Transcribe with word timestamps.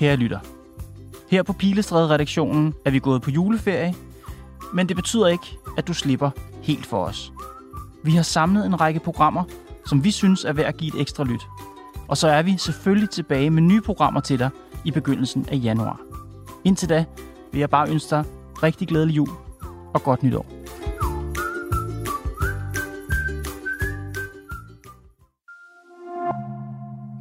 Kære 0.00 0.16
lytter. 0.16 0.38
Her 1.30 1.42
på 1.42 1.52
Pilestræde-redaktionen 1.52 2.74
er 2.84 2.90
vi 2.90 2.98
gået 2.98 3.22
på 3.22 3.30
juleferie, 3.30 3.94
men 4.74 4.88
det 4.88 4.96
betyder 4.96 5.26
ikke, 5.26 5.58
at 5.78 5.88
du 5.88 5.94
slipper 5.94 6.30
helt 6.62 6.86
for 6.86 7.04
os. 7.04 7.32
Vi 8.04 8.10
har 8.10 8.22
samlet 8.22 8.66
en 8.66 8.80
række 8.80 9.00
programmer, 9.00 9.44
som 9.86 10.04
vi 10.04 10.10
synes 10.10 10.44
er 10.44 10.52
værd 10.52 10.66
at 10.66 10.76
give 10.76 10.94
et 10.94 11.00
ekstra 11.00 11.24
lyt. 11.24 11.42
Og 12.08 12.16
så 12.16 12.28
er 12.28 12.42
vi 12.42 12.56
selvfølgelig 12.56 13.10
tilbage 13.10 13.50
med 13.50 13.62
nye 13.62 13.80
programmer 13.80 14.20
til 14.20 14.38
dig 14.38 14.50
i 14.84 14.90
begyndelsen 14.90 15.46
af 15.48 15.60
januar. 15.62 16.00
Indtil 16.64 16.88
da 16.88 17.04
vil 17.52 17.58
jeg 17.58 17.70
bare 17.70 17.90
ønske 17.90 18.10
dig 18.10 18.24
rigtig 18.62 18.88
glædelig 18.88 19.16
jul 19.16 19.28
og 19.94 20.02
godt 20.02 20.22
nytår. 20.22 20.46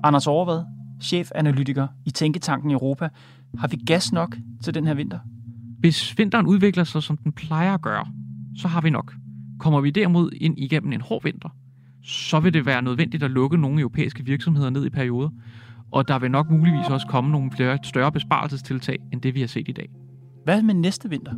Anders 0.03 0.27
Overvad, 0.27 0.78
chefanalytiker 1.01 1.87
i 2.05 2.11
Tænketanken 2.11 2.71
Europa. 2.71 3.09
Har 3.57 3.67
vi 3.67 3.75
gas 3.75 4.11
nok 4.11 4.37
til 4.63 4.73
den 4.73 4.87
her 4.87 4.93
vinter? 4.93 5.19
Hvis 5.79 6.17
vinteren 6.17 6.45
udvikler 6.45 6.83
sig, 6.83 7.03
som 7.03 7.17
den 7.17 7.31
plejer 7.31 7.73
at 7.73 7.81
gøre, 7.81 8.05
så 8.57 8.67
har 8.67 8.81
vi 8.81 8.89
nok. 8.89 9.15
Kommer 9.59 9.81
vi 9.81 9.89
derimod 9.89 10.31
ind 10.41 10.59
igennem 10.59 10.91
en 10.93 11.01
hård 11.01 11.23
vinter, 11.23 11.49
så 12.03 12.39
vil 12.39 12.53
det 12.53 12.65
være 12.65 12.81
nødvendigt 12.81 13.23
at 13.23 13.31
lukke 13.31 13.57
nogle 13.57 13.79
europæiske 13.79 14.25
virksomheder 14.25 14.69
ned 14.69 14.85
i 14.85 14.89
perioder, 14.89 15.29
og 15.91 16.07
der 16.07 16.19
vil 16.19 16.31
nok 16.31 16.49
muligvis 16.49 16.87
også 16.89 17.07
komme 17.07 17.31
nogle 17.31 17.51
flere 17.51 17.77
større 17.83 18.11
besparelsestiltag, 18.11 18.97
end 19.13 19.21
det 19.21 19.35
vi 19.35 19.39
har 19.39 19.47
set 19.47 19.67
i 19.67 19.71
dag. 19.71 19.89
Hvad 20.43 20.61
med 20.61 20.73
næste 20.73 21.09
vinter? 21.09 21.33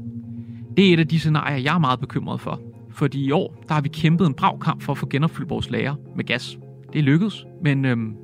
Det 0.78 0.90
er 0.90 0.94
et 0.94 1.00
af 1.00 1.08
de 1.08 1.20
scenarier, 1.20 1.58
jeg 1.58 1.76
er 1.76 1.80
meget 1.80 2.00
bekymret 2.00 2.42
for. 2.42 2.62
Fordi 2.90 3.26
i 3.26 3.32
år, 3.32 3.64
der 3.68 3.74
har 3.74 3.82
vi 3.82 3.90
kæmpet 3.90 4.28
en 4.28 4.34
brav 4.34 4.60
kamp 4.60 4.82
for 4.82 4.92
at 4.92 4.98
få 4.98 5.08
genopfyldt 5.10 5.50
vores 5.50 5.70
lager 5.70 5.96
med 6.16 6.26
gas. 6.26 6.58
Det 6.94 7.00
er 7.00 7.04
lykkedes, 7.04 7.46
men 7.64 7.86
øhm, 7.86 8.16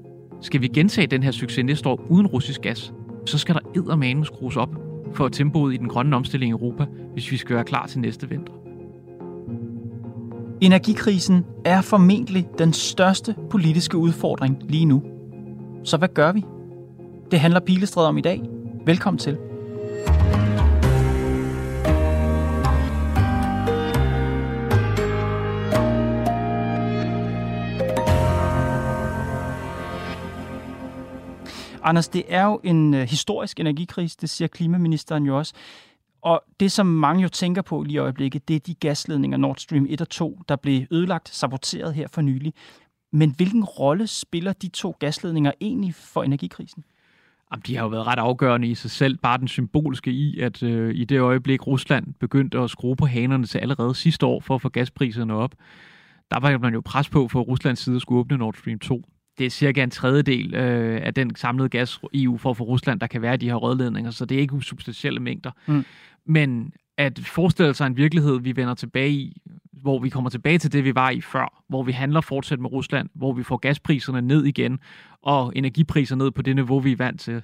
skal 0.41 0.61
vi 0.61 0.67
gentage 0.67 1.07
den 1.07 1.23
her 1.23 1.31
succes 1.31 1.65
næste 1.65 1.89
år 1.89 2.05
uden 2.09 2.27
russisk 2.27 2.61
gas, 2.61 2.93
så 3.25 3.37
skal 3.37 3.55
der 3.55 3.61
eddermame 3.75 4.25
skrues 4.25 4.57
op 4.57 4.75
for 5.13 5.29
tempoet 5.29 5.73
i 5.73 5.77
den 5.77 5.87
grønne 5.89 6.15
omstilling 6.15 6.49
i 6.49 6.51
Europa, 6.51 6.85
hvis 7.13 7.31
vi 7.31 7.37
skal 7.37 7.55
være 7.55 7.65
klar 7.65 7.87
til 7.87 7.99
næste 7.99 8.29
vinter. 8.29 8.53
Energikrisen 10.61 11.45
er 11.65 11.81
formentlig 11.81 12.47
den 12.57 12.73
største 12.73 13.35
politiske 13.49 13.97
udfordring 13.97 14.57
lige 14.69 14.85
nu. 14.85 15.03
Så 15.83 15.97
hvad 15.97 16.07
gør 16.07 16.31
vi? 16.31 16.45
Det 17.31 17.39
handler 17.39 17.59
Pilestræd 17.59 18.05
om 18.05 18.17
i 18.17 18.21
dag. 18.21 18.41
Velkommen 18.85 19.19
til. 19.19 19.37
Anders, 31.87 32.07
det 32.07 32.23
er 32.27 32.45
jo 32.45 32.59
en 32.63 32.93
øh, 32.93 33.01
historisk 33.01 33.59
energikrise, 33.59 34.17
det 34.21 34.29
siger 34.29 34.47
klimaministeren 34.47 35.25
jo 35.25 35.37
også. 35.37 35.53
Og 36.21 36.43
det, 36.59 36.71
som 36.71 36.85
mange 36.85 37.21
jo 37.21 37.29
tænker 37.29 37.61
på 37.61 37.83
lige 37.83 37.95
i 37.95 37.97
øjeblikket, 37.97 38.47
det 38.47 38.55
er 38.55 38.59
de 38.59 38.73
gasledninger 38.73 39.37
Nord 39.37 39.55
Stream 39.57 39.85
1 39.89 40.01
og 40.01 40.09
2, 40.09 40.41
der 40.49 40.55
blev 40.55 40.85
ødelagt, 40.91 41.29
saboteret 41.29 41.93
her 41.93 42.07
for 42.07 42.21
nylig. 42.21 42.53
Men 43.11 43.33
hvilken 43.37 43.63
rolle 43.63 44.07
spiller 44.07 44.53
de 44.53 44.67
to 44.67 44.95
gasledninger 44.99 45.51
egentlig 45.61 45.95
for 45.95 46.23
energikrisen? 46.23 46.83
Jamen, 47.51 47.63
de 47.67 47.75
har 47.75 47.83
jo 47.83 47.89
været 47.89 48.07
ret 48.07 48.19
afgørende 48.19 48.67
i 48.67 48.75
sig 48.75 48.91
selv. 48.91 49.17
Bare 49.17 49.37
den 49.37 49.47
symbolske 49.47 50.11
i, 50.11 50.39
at 50.39 50.63
øh, 50.63 50.95
i 50.95 51.05
det 51.05 51.19
øjeblik 51.19 51.67
Rusland 51.67 52.13
begyndte 52.19 52.59
at 52.59 52.69
skrue 52.69 52.95
på 52.95 53.05
hanerne 53.05 53.45
til 53.45 53.57
allerede 53.57 53.95
sidste 53.95 54.25
år 54.25 54.39
for 54.39 54.55
at 54.55 54.61
få 54.61 54.69
gaspriserne 54.69 55.33
op, 55.33 55.55
der 56.31 56.39
var 56.39 56.57
man 56.57 56.73
jo 56.73 56.81
pres 56.85 57.09
på 57.09 57.27
for 57.27 57.41
Ruslands 57.41 57.79
side 57.79 57.95
at 57.95 58.01
skulle 58.01 58.19
åbne 58.19 58.37
Nord 58.37 58.53
Stream 58.53 58.79
2 58.79 59.03
det 59.37 59.45
er 59.45 59.49
cirka 59.49 59.83
en 59.83 59.89
tredjedel 59.89 60.55
øh, 60.55 60.99
af 61.03 61.13
den 61.13 61.35
samlede 61.35 61.69
gas, 61.69 61.99
EU 62.13 62.37
får 62.37 62.53
for 62.53 62.65
Rusland, 62.65 62.99
der 62.99 63.07
kan 63.07 63.21
være 63.21 63.33
i 63.33 63.37
de 63.37 63.45
her 63.45 63.55
rødledninger, 63.55 64.11
så 64.11 64.25
det 64.25 64.35
er 64.37 64.41
ikke 64.41 64.53
usubstantielle 64.53 65.19
mængder. 65.19 65.51
Mm. 65.67 65.85
Men 66.25 66.73
at 66.97 67.19
forestille 67.19 67.73
sig 67.73 67.87
en 67.87 67.97
virkelighed, 67.97 68.39
vi 68.39 68.55
vender 68.55 68.73
tilbage 68.73 69.11
i, 69.11 69.41
hvor 69.71 69.99
vi 69.99 70.09
kommer 70.09 70.29
tilbage 70.29 70.57
til 70.57 70.73
det, 70.73 70.83
vi 70.83 70.95
var 70.95 71.09
i 71.09 71.21
før, 71.21 71.63
hvor 71.69 71.83
vi 71.83 71.91
handler 71.91 72.21
fortsat 72.21 72.59
med 72.59 72.71
Rusland, 72.71 73.09
hvor 73.13 73.33
vi 73.33 73.43
får 73.43 73.57
gaspriserne 73.57 74.21
ned 74.21 74.45
igen, 74.45 74.79
og 75.21 75.51
energipriser 75.55 76.15
ned 76.15 76.31
på 76.31 76.41
det 76.41 76.55
niveau, 76.55 76.79
vi 76.79 76.91
er 76.91 76.95
vant 76.95 77.21
til, 77.21 77.43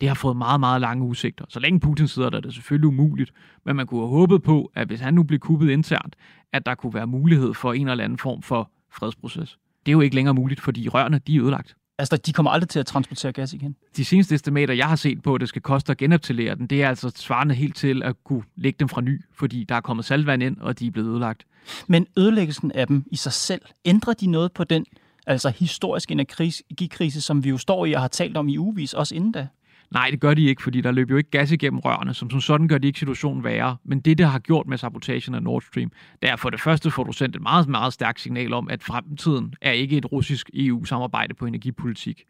det 0.00 0.08
har 0.08 0.14
fået 0.14 0.36
meget, 0.36 0.60
meget 0.60 0.80
lange 0.80 1.04
udsigter. 1.04 1.44
Så 1.48 1.60
længe 1.60 1.80
Putin 1.80 2.08
sidder 2.08 2.30
der, 2.30 2.36
er 2.36 2.40
det 2.40 2.54
selvfølgelig 2.54 2.88
umuligt, 2.88 3.32
men 3.64 3.76
man 3.76 3.86
kunne 3.86 4.00
have 4.00 4.10
håbet 4.10 4.42
på, 4.42 4.72
at 4.74 4.86
hvis 4.86 5.00
han 5.00 5.14
nu 5.14 5.22
blev 5.22 5.38
kuppet 5.38 5.70
internt, 5.70 6.16
at 6.52 6.66
der 6.66 6.74
kunne 6.74 6.94
være 6.94 7.06
mulighed 7.06 7.54
for 7.54 7.72
en 7.72 7.88
eller 7.88 8.04
anden 8.04 8.18
form 8.18 8.42
for 8.42 8.70
fredsproces. 8.90 9.58
Det 9.86 9.88
er 9.88 9.92
jo 9.92 10.00
ikke 10.00 10.14
længere 10.14 10.34
muligt, 10.34 10.60
fordi 10.60 10.88
rørene 10.88 11.20
de 11.26 11.36
er 11.36 11.42
ødelagt. 11.42 11.76
Altså, 11.98 12.16
de 12.16 12.32
kommer 12.32 12.50
aldrig 12.50 12.68
til 12.68 12.78
at 12.78 12.86
transportere 12.86 13.32
gas 13.32 13.52
igen? 13.52 13.76
De 13.96 14.04
seneste 14.04 14.34
estimater, 14.34 14.74
jeg 14.74 14.88
har 14.88 14.96
set 14.96 15.22
på, 15.22 15.34
at 15.34 15.40
det 15.40 15.48
skal 15.48 15.62
koste 15.62 15.92
at 15.92 15.98
genoptillere 15.98 16.54
den, 16.54 16.66
det 16.66 16.82
er 16.82 16.88
altså 16.88 17.12
svarende 17.16 17.54
helt 17.54 17.76
til 17.76 18.02
at 18.02 18.24
kunne 18.24 18.42
lægge 18.56 18.76
dem 18.80 18.88
fra 18.88 19.00
ny, 19.00 19.20
fordi 19.34 19.64
der 19.64 19.74
er 19.74 19.80
kommet 19.80 20.04
salvand 20.04 20.42
ind, 20.42 20.56
og 20.60 20.78
de 20.78 20.86
er 20.86 20.90
blevet 20.90 21.08
ødelagt. 21.08 21.46
Men 21.86 22.06
ødelæggelsen 22.16 22.72
af 22.72 22.86
dem 22.86 23.04
i 23.06 23.16
sig 23.16 23.32
selv, 23.32 23.62
ændrer 23.84 24.12
de 24.12 24.26
noget 24.26 24.52
på 24.52 24.64
den 24.64 24.86
altså 25.26 25.50
historiske 25.50 26.12
energikrise, 26.12 27.20
som 27.20 27.44
vi 27.44 27.48
jo 27.48 27.58
står 27.58 27.86
i 27.86 27.92
og 27.92 28.00
har 28.00 28.08
talt 28.08 28.36
om 28.36 28.48
i 28.48 28.58
uvis, 28.58 28.94
også 28.94 29.14
inden 29.14 29.32
da? 29.32 29.46
Nej, 29.92 30.08
det 30.10 30.20
gør 30.20 30.34
de 30.34 30.44
ikke, 30.44 30.62
fordi 30.62 30.80
der 30.80 30.92
løber 30.92 31.14
jo 31.14 31.18
ikke 31.18 31.30
gas 31.30 31.52
igennem 31.52 31.78
rørene, 31.78 32.14
som, 32.14 32.30
som 32.30 32.40
sådan 32.40 32.68
gør 32.68 32.78
de 32.78 32.86
ikke 32.86 32.98
situationen 32.98 33.44
værre. 33.44 33.76
Men 33.84 34.00
det, 34.00 34.18
det 34.18 34.26
har 34.26 34.38
gjort 34.38 34.66
med 34.66 34.78
sabotagen 34.78 35.34
af 35.34 35.42
Nord 35.42 35.62
Stream, 35.62 35.92
det 36.22 36.30
er 36.30 36.36
for 36.36 36.50
det 36.50 36.60
første 36.60 36.90
får 36.90 37.04
du 37.04 37.12
sendt 37.12 37.36
et 37.36 37.42
meget, 37.42 37.68
meget 37.68 37.92
stærkt 37.92 38.20
signal 38.20 38.52
om, 38.52 38.68
at 38.68 38.82
fremtiden 38.82 39.54
er 39.60 39.72
ikke 39.72 39.96
et 39.96 40.12
russisk 40.12 40.50
EU-samarbejde 40.54 41.34
på 41.34 41.46
energipolitik. 41.46 42.24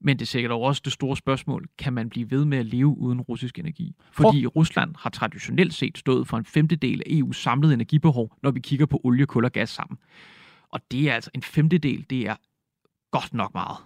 Men 0.00 0.16
det 0.16 0.22
er 0.22 0.26
sikkert 0.26 0.52
også 0.52 0.82
det 0.84 0.92
store 0.92 1.16
spørgsmål, 1.16 1.68
kan 1.78 1.92
man 1.92 2.08
blive 2.08 2.30
ved 2.30 2.44
med 2.44 2.58
at 2.58 2.66
leve 2.66 2.98
uden 2.98 3.20
russisk 3.20 3.58
energi? 3.58 3.96
Fordi 4.12 4.44
for... 4.44 4.50
Rusland 4.50 4.94
har 4.98 5.10
traditionelt 5.10 5.74
set 5.74 5.98
stået 5.98 6.28
for 6.28 6.36
en 6.36 6.44
femtedel 6.44 7.02
af 7.06 7.10
EU's 7.10 7.32
samlede 7.32 7.74
energibehov, 7.74 8.36
når 8.42 8.50
vi 8.50 8.60
kigger 8.60 8.86
på 8.86 9.00
olie, 9.04 9.26
kul 9.26 9.44
og 9.44 9.52
gas 9.52 9.70
sammen. 9.70 9.98
Og 10.68 10.80
det 10.90 11.10
er 11.10 11.14
altså 11.14 11.30
en 11.34 11.42
femtedel, 11.42 12.06
det 12.10 12.26
er 12.26 12.34
godt 13.10 13.34
nok 13.34 13.54
meget. 13.54 13.76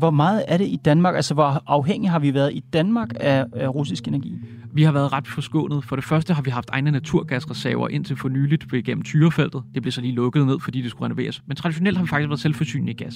Hvor 0.00 0.10
meget 0.10 0.44
er 0.48 0.56
det 0.56 0.66
i 0.66 0.78
Danmark? 0.84 1.14
Altså, 1.14 1.34
hvor 1.34 1.62
afhængig 1.66 2.10
har 2.10 2.18
vi 2.18 2.34
været 2.34 2.52
i 2.54 2.64
Danmark 2.72 3.08
af, 3.20 3.46
af 3.52 3.74
russisk 3.74 4.08
energi? 4.08 4.34
Vi 4.72 4.82
har 4.82 4.92
været 4.92 5.12
ret 5.12 5.28
forskånet. 5.28 5.84
For 5.84 5.96
det 5.96 6.04
første 6.04 6.34
har 6.34 6.42
vi 6.42 6.50
haft 6.50 6.70
egne 6.70 6.90
naturgasreserver 6.90 7.88
indtil 7.88 8.16
for 8.16 8.28
nyligt 8.28 8.70
gennem 8.84 9.02
Tyrefeltet. 9.02 9.62
Det 9.74 9.82
blev 9.82 9.92
så 9.92 10.00
lige 10.00 10.14
lukket 10.14 10.46
ned, 10.46 10.60
fordi 10.60 10.82
det 10.82 10.90
skulle 10.90 11.04
renoveres. 11.04 11.42
Men 11.46 11.56
traditionelt 11.56 11.96
har 11.96 12.04
vi 12.04 12.08
faktisk 12.08 12.28
været 12.28 12.40
selvforsynende 12.40 12.92
i 12.92 12.94
gas. 12.94 13.14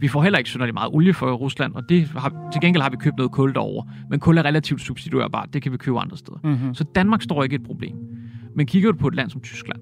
Vi 0.00 0.08
får 0.08 0.22
heller 0.22 0.38
ikke 0.38 0.50
synderligt 0.50 0.74
meget 0.74 0.90
olie 0.92 1.14
fra 1.14 1.32
Rusland, 1.32 1.74
og 1.74 1.88
det 1.88 2.06
har, 2.06 2.48
til 2.52 2.60
gengæld 2.60 2.82
har 2.82 2.90
vi 2.90 2.96
købt 2.96 3.16
noget 3.16 3.32
kul 3.32 3.54
derovre. 3.54 3.88
Men 4.10 4.20
kul 4.20 4.38
er 4.38 4.44
relativt 4.44 4.80
substituerbart. 4.80 5.48
Det 5.52 5.62
kan 5.62 5.72
vi 5.72 5.76
købe 5.76 5.98
andre 5.98 6.16
steder. 6.16 6.38
Mm-hmm. 6.44 6.74
Så 6.74 6.84
Danmark 6.84 7.22
står 7.22 7.42
ikke 7.42 7.56
et 7.56 7.62
problem. 7.62 7.96
Men 8.56 8.66
kigger 8.66 8.92
du 8.92 8.98
på 8.98 9.08
et 9.08 9.14
land 9.14 9.30
som 9.30 9.40
Tyskland, 9.40 9.80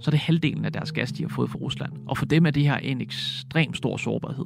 så 0.00 0.08
er 0.08 0.10
det 0.10 0.20
halvdelen 0.20 0.64
af 0.64 0.72
deres 0.72 0.92
gas, 0.92 1.12
de 1.12 1.22
har 1.22 1.28
fået 1.28 1.50
fra 1.50 1.58
Rusland. 1.58 1.92
Og 2.08 2.18
for 2.18 2.26
dem 2.26 2.46
er 2.46 2.50
det 2.50 2.62
her 2.62 2.76
en 2.76 3.00
ekstrem 3.00 3.74
stor 3.74 3.96
sårbarhed. 3.96 4.44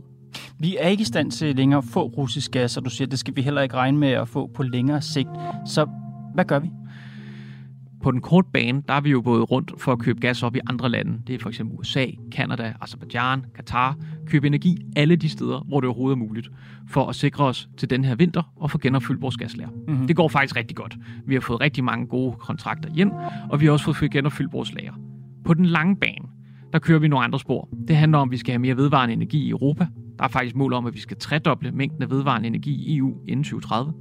Vi 0.58 0.76
er 0.80 0.88
ikke 0.88 1.02
i 1.02 1.04
stand 1.04 1.30
til 1.30 1.56
længere 1.56 1.78
at 1.78 1.84
få 1.84 2.02
russisk 2.02 2.50
gas, 2.50 2.76
og 2.76 2.84
du 2.84 2.90
siger, 2.90 3.08
det 3.08 3.18
skal 3.18 3.36
vi 3.36 3.42
heller 3.42 3.62
ikke 3.62 3.74
regne 3.74 3.98
med 3.98 4.08
at 4.08 4.28
få 4.28 4.50
på 4.54 4.62
længere 4.62 5.02
sigt. 5.02 5.28
Så 5.66 5.86
hvad 6.34 6.44
gør 6.44 6.58
vi? 6.58 6.70
På 8.02 8.10
den 8.10 8.20
korte 8.20 8.48
bane, 8.52 8.82
der 8.88 8.94
er 8.94 9.00
vi 9.00 9.10
jo 9.10 9.22
gået 9.24 9.50
rundt 9.50 9.72
for 9.78 9.92
at 9.92 9.98
købe 9.98 10.20
gas 10.20 10.42
op 10.42 10.56
i 10.56 10.60
andre 10.70 10.88
lande. 10.88 11.18
Det 11.26 11.34
er 11.34 11.38
for 11.38 11.48
eksempel 11.48 11.78
USA, 11.78 12.06
Kanada, 12.32 12.74
Azerbaijan, 12.80 13.44
Katar. 13.54 13.96
Købe 14.26 14.46
energi 14.46 14.78
alle 14.96 15.16
de 15.16 15.28
steder, 15.28 15.64
hvor 15.68 15.80
det 15.80 15.88
overhovedet 15.88 16.16
er 16.16 16.18
muligt, 16.18 16.50
for 16.88 17.06
at 17.08 17.14
sikre 17.14 17.44
os 17.44 17.68
til 17.76 17.90
den 17.90 18.04
her 18.04 18.14
vinter 18.14 18.52
og 18.56 18.70
få 18.70 18.78
genopfyldt 18.78 19.22
vores 19.22 19.36
gaslager. 19.36 19.70
Mm-hmm. 19.88 20.06
Det 20.06 20.16
går 20.16 20.28
faktisk 20.28 20.56
rigtig 20.56 20.76
godt. 20.76 20.96
Vi 21.26 21.34
har 21.34 21.40
fået 21.40 21.60
rigtig 21.60 21.84
mange 21.84 22.06
gode 22.06 22.32
kontrakter 22.38 22.90
hjem, 22.90 23.10
og 23.50 23.60
vi 23.60 23.66
har 23.66 23.72
også 23.72 23.92
fået 23.92 24.10
genopfyldt 24.10 24.52
vores 24.52 24.74
lager. 24.74 24.92
På 25.44 25.54
den 25.54 25.66
lange 25.66 25.96
bane, 25.96 26.28
der 26.72 26.78
kører 26.78 26.98
vi 26.98 27.08
nogle 27.08 27.24
andre 27.24 27.40
spor. 27.40 27.68
Det 27.88 27.96
handler 27.96 28.18
om, 28.18 28.28
at 28.28 28.32
vi 28.32 28.36
skal 28.36 28.52
have 28.52 28.58
mere 28.58 28.76
vedvarende 28.76 29.12
energi 29.12 29.46
i 29.46 29.50
Europa. 29.50 29.86
Der 30.18 30.24
er 30.24 30.28
faktisk 30.28 30.56
mål 30.56 30.72
om, 30.72 30.86
at 30.86 30.94
vi 30.94 31.00
skal 31.00 31.16
tredoble 31.16 31.72
mængden 31.72 32.02
af 32.02 32.10
vedvarende 32.10 32.46
energi 32.46 32.74
i 32.74 32.96
EU 32.96 33.14
inden 33.28 33.44
2030. 33.44 33.92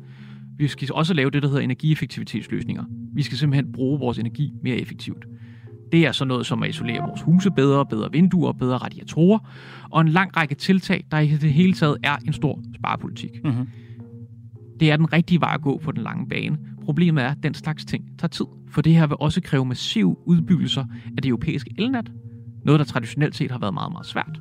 Vi 0.58 0.68
skal 0.68 0.90
også 0.94 1.14
lave 1.14 1.30
det, 1.30 1.44
der 1.44 1.48
hedder 1.48 1.62
energieffektivitetsløsninger. 1.62 2.84
Vi 3.14 3.24
skal 3.24 3.38
simpelthen 3.38 3.72
bruge 3.72 4.00
vores 4.00 4.20
energi 4.20 4.54
mere 4.64 4.76
effektivt. 4.76 5.26
Det 5.92 6.06
er 6.06 6.12
sådan 6.12 6.28
noget 6.28 6.46
som 6.46 6.64
at 6.64 6.70
isolere 6.70 7.00
vores 7.00 7.22
huse 7.22 7.52
bedre, 7.52 7.86
bedre 7.86 8.12
vinduer, 8.12 8.52
bedre 8.52 8.78
radiatorer, 8.78 9.40
og 9.90 10.02
en 10.02 10.08
lang 10.08 10.38
række 10.38 10.56
tiltag, 10.56 11.06
der 11.12 11.20
i 11.20 11.28
det 11.28 11.54
hele 11.54 11.74
taget 11.74 11.98
er 12.04 12.16
en 12.28 12.34
stor 12.34 12.60
sparepolitik. 12.76 13.44
Mm-hmm. 13.44 13.68
Det 14.80 14.92
er 14.92 14.98
den 14.98 15.14
rigtige 15.14 15.42
vej 15.42 15.52
at 15.54 15.62
gå 15.62 15.78
på 15.78 15.92
den 15.92 16.04
lange 16.04 16.30
bane. 16.30 16.58
Problemet 16.84 17.24
er, 17.24 17.30
at 17.30 17.38
den 17.44 17.54
slags 17.54 17.86
ting 17.86 18.06
tager 18.20 18.30
tid, 18.30 18.46
for 18.70 18.82
det 18.82 18.94
her 18.94 19.08
vil 19.08 19.18
også 19.20 19.42
kræve 19.42 19.66
massive 19.66 20.28
udbyggelser 20.28 20.86
af 21.18 21.22
det 21.22 21.30
europæiske 21.30 21.72
elnet, 21.78 22.12
noget 22.66 22.80
der 22.80 22.86
traditionelt 22.86 23.36
set 23.36 23.52
har 23.52 23.60
været 23.60 23.74
meget, 23.74 23.92
meget 23.92 24.06
svært. 24.06 24.40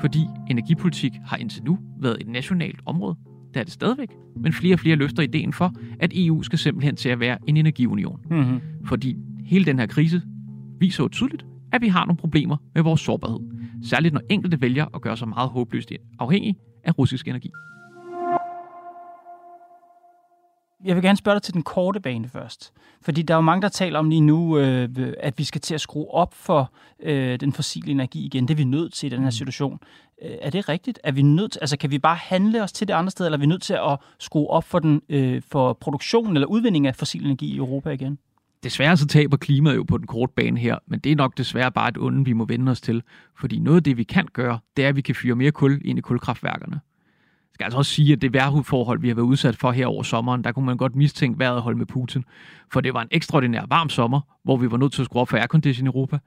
Fordi 0.00 0.26
energipolitik 0.50 1.12
har 1.26 1.36
indtil 1.36 1.64
nu 1.64 1.78
været 2.00 2.16
et 2.20 2.28
nationalt 2.28 2.80
område, 2.86 3.16
det 3.54 3.60
er 3.60 3.64
det 3.64 3.72
stadigvæk, 3.72 4.08
men 4.36 4.52
flere 4.52 4.74
og 4.74 4.80
flere 4.80 4.96
løfter 4.96 5.22
ideen 5.22 5.52
for, 5.52 5.72
at 6.00 6.12
EU 6.14 6.42
skal 6.42 6.58
simpelthen 6.58 6.96
til 6.96 7.08
at 7.08 7.20
være 7.20 7.38
en 7.46 7.56
energiunion. 7.56 8.20
Mm-hmm. 8.30 8.60
Fordi 8.84 9.16
hele 9.44 9.64
den 9.64 9.78
her 9.78 9.86
krise 9.86 10.22
viser 10.80 11.04
jo 11.04 11.08
tydeligt, 11.08 11.46
at 11.72 11.82
vi 11.82 11.88
har 11.88 12.04
nogle 12.04 12.16
problemer 12.16 12.56
med 12.74 12.82
vores 12.82 13.00
sårbarhed. 13.00 13.38
Særligt 13.82 14.14
når 14.14 14.20
enkelte 14.30 14.60
vælger 14.60 14.86
at 14.94 15.02
gøre 15.02 15.16
sig 15.16 15.28
meget 15.28 15.50
håbløst 15.50 15.92
afhængig 16.18 16.56
af 16.84 16.98
russisk 16.98 17.28
energi. 17.28 17.50
Jeg 20.84 20.96
vil 20.96 21.02
gerne 21.02 21.16
spørge 21.16 21.34
dig 21.34 21.42
til 21.42 21.54
den 21.54 21.62
korte 21.62 22.00
bane 22.00 22.28
først. 22.28 22.72
Fordi 23.02 23.22
der 23.22 23.34
er 23.34 23.38
jo 23.38 23.42
mange, 23.42 23.62
der 23.62 23.68
taler 23.68 23.98
om 23.98 24.10
lige 24.10 24.20
nu, 24.20 24.58
øh, 24.58 24.88
at 25.20 25.38
vi 25.38 25.44
skal 25.44 25.60
til 25.60 25.74
at 25.74 25.80
skrue 25.80 26.10
op 26.10 26.34
for 26.34 26.72
øh, 27.02 27.40
den 27.40 27.52
fossile 27.52 27.90
energi 27.90 28.26
igen. 28.26 28.48
Det 28.48 28.54
er 28.54 28.56
vi 28.56 28.64
nødt 28.64 28.92
til 28.92 29.06
i 29.06 29.16
den 29.16 29.22
her 29.22 29.30
situation. 29.30 29.78
Øh, 30.22 30.30
er 30.40 30.50
det 30.50 30.68
rigtigt? 30.68 30.98
Er 31.04 31.12
vi 31.12 31.22
nødt 31.22 31.52
til, 31.52 31.58
altså 31.60 31.76
kan 31.76 31.90
vi 31.90 31.98
bare 31.98 32.16
handle 32.16 32.62
os 32.62 32.72
til 32.72 32.88
det 32.88 32.94
andre 32.94 33.10
sted, 33.10 33.26
eller 33.26 33.38
er 33.38 33.40
vi 33.40 33.46
nødt 33.46 33.62
til 33.62 33.74
at 33.74 33.98
skrue 34.18 34.50
op 34.50 34.64
for, 34.64 34.78
den, 34.78 35.02
øh, 35.08 35.42
for 35.50 35.72
produktionen 35.72 36.36
eller 36.36 36.46
udvinding 36.46 36.86
af 36.86 36.96
fossil 36.96 37.24
energi 37.24 37.46
i 37.46 37.56
Europa 37.56 37.90
igen? 37.90 38.18
Desværre 38.62 38.96
så 38.96 39.06
taber 39.06 39.36
klimaet 39.36 39.76
jo 39.76 39.82
på 39.82 39.98
den 39.98 40.06
korte 40.06 40.32
bane 40.36 40.60
her, 40.60 40.78
men 40.86 41.00
det 41.00 41.12
er 41.12 41.16
nok 41.16 41.38
desværre 41.38 41.72
bare 41.72 41.88
et 41.88 41.98
onde, 41.98 42.24
vi 42.24 42.32
må 42.32 42.44
vende 42.44 42.72
os 42.72 42.80
til. 42.80 43.02
Fordi 43.38 43.58
noget 43.58 43.76
af 43.76 43.82
det, 43.82 43.96
vi 43.96 44.02
kan 44.02 44.26
gøre, 44.32 44.58
det 44.76 44.84
er, 44.84 44.88
at 44.88 44.96
vi 44.96 45.00
kan 45.00 45.14
fyre 45.14 45.34
mere 45.34 45.50
kul 45.50 45.80
ind 45.84 45.98
i 45.98 46.02
kulkraftværkerne. 46.02 46.80
Jeg 47.54 47.56
skal 47.56 47.64
altså 47.64 47.78
også 47.78 47.90
sige, 47.90 48.12
at 48.12 48.22
det 48.22 48.32
vejrhudforhold, 48.32 49.00
vi 49.00 49.08
har 49.08 49.14
været 49.14 49.26
udsat 49.26 49.56
for 49.56 49.72
her 49.72 49.86
over 49.86 50.02
sommeren, 50.02 50.44
der 50.44 50.52
kunne 50.52 50.66
man 50.66 50.76
godt 50.76 50.96
mistænke 50.96 51.38
vejret 51.38 51.62
holde 51.62 51.78
med 51.78 51.86
Putin. 51.86 52.24
For 52.72 52.80
det 52.80 52.94
var 52.94 53.02
en 53.02 53.08
ekstraordinær 53.10 53.64
varm 53.68 53.88
sommer, 53.88 54.20
hvor 54.44 54.56
vi 54.56 54.70
var 54.70 54.76
nødt 54.76 54.92
til 54.92 55.02
at 55.02 55.04
skrue 55.04 55.20
op 55.20 55.28
for 55.28 55.36
aircondition 55.36 55.86
i 55.86 55.88
Europa. 55.88 56.18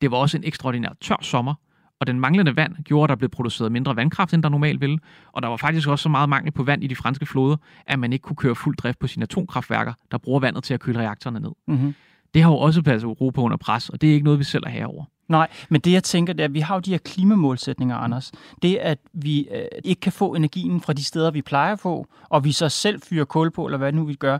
Det 0.00 0.10
var 0.10 0.16
også 0.16 0.36
en 0.36 0.44
ekstraordinær 0.46 0.88
tør 1.00 1.16
sommer, 1.22 1.54
og 2.00 2.06
den 2.06 2.20
manglende 2.20 2.56
vand 2.56 2.74
gjorde, 2.84 3.04
at 3.04 3.08
der 3.08 3.16
blev 3.16 3.30
produceret 3.30 3.72
mindre 3.72 3.96
vandkraft, 3.96 4.34
end 4.34 4.42
der 4.42 4.48
normalt 4.48 4.80
ville. 4.80 4.98
Og 5.32 5.42
der 5.42 5.48
var 5.48 5.56
faktisk 5.56 5.88
også 5.88 6.02
så 6.02 6.08
meget 6.08 6.28
mangel 6.28 6.52
på 6.52 6.62
vand 6.62 6.84
i 6.84 6.86
de 6.86 6.96
franske 6.96 7.26
floder, 7.26 7.56
at 7.86 7.98
man 7.98 8.12
ikke 8.12 8.22
kunne 8.22 8.36
køre 8.36 8.54
fuld 8.54 8.76
drift 8.76 8.98
på 8.98 9.06
sine 9.06 9.22
atomkraftværker, 9.22 9.92
der 10.10 10.18
bruger 10.18 10.40
vandet 10.40 10.64
til 10.64 10.74
at 10.74 10.80
køle 10.80 10.98
reaktorerne 10.98 11.40
ned. 11.40 11.52
Mm-hmm. 11.68 11.94
Det 12.34 12.42
har 12.42 12.50
jo 12.50 12.56
også 12.56 12.82
passet 12.82 13.08
Europa 13.08 13.40
under 13.40 13.56
pres, 13.56 13.88
og 13.88 14.00
det 14.00 14.10
er 14.10 14.14
ikke 14.14 14.24
noget, 14.24 14.38
vi 14.38 14.44
selv 14.44 14.62
er 14.66 14.70
herover. 14.70 15.04
Nej, 15.28 15.48
men 15.68 15.80
det 15.80 15.92
jeg 15.92 16.04
tænker, 16.04 16.32
det 16.32 16.40
er, 16.40 16.44
at 16.44 16.54
vi 16.54 16.60
har 16.60 16.74
jo 16.74 16.80
de 16.80 16.90
her 16.90 16.98
klimamålsætninger, 16.98 17.96
Anders. 17.96 18.32
Det, 18.62 18.76
at 18.76 18.98
vi 19.12 19.48
øh, 19.54 19.64
ikke 19.84 20.00
kan 20.00 20.12
få 20.12 20.34
energien 20.34 20.80
fra 20.80 20.92
de 20.92 21.04
steder, 21.04 21.30
vi 21.30 21.42
plejer 21.42 21.72
at 21.72 21.80
få, 21.80 22.06
og 22.28 22.44
vi 22.44 22.52
så 22.52 22.68
selv 22.68 23.00
fyrer 23.02 23.24
kul 23.24 23.50
på, 23.50 23.66
eller 23.66 23.78
hvad 23.78 23.92
nu 23.92 24.04
vi 24.04 24.14
gør, 24.14 24.38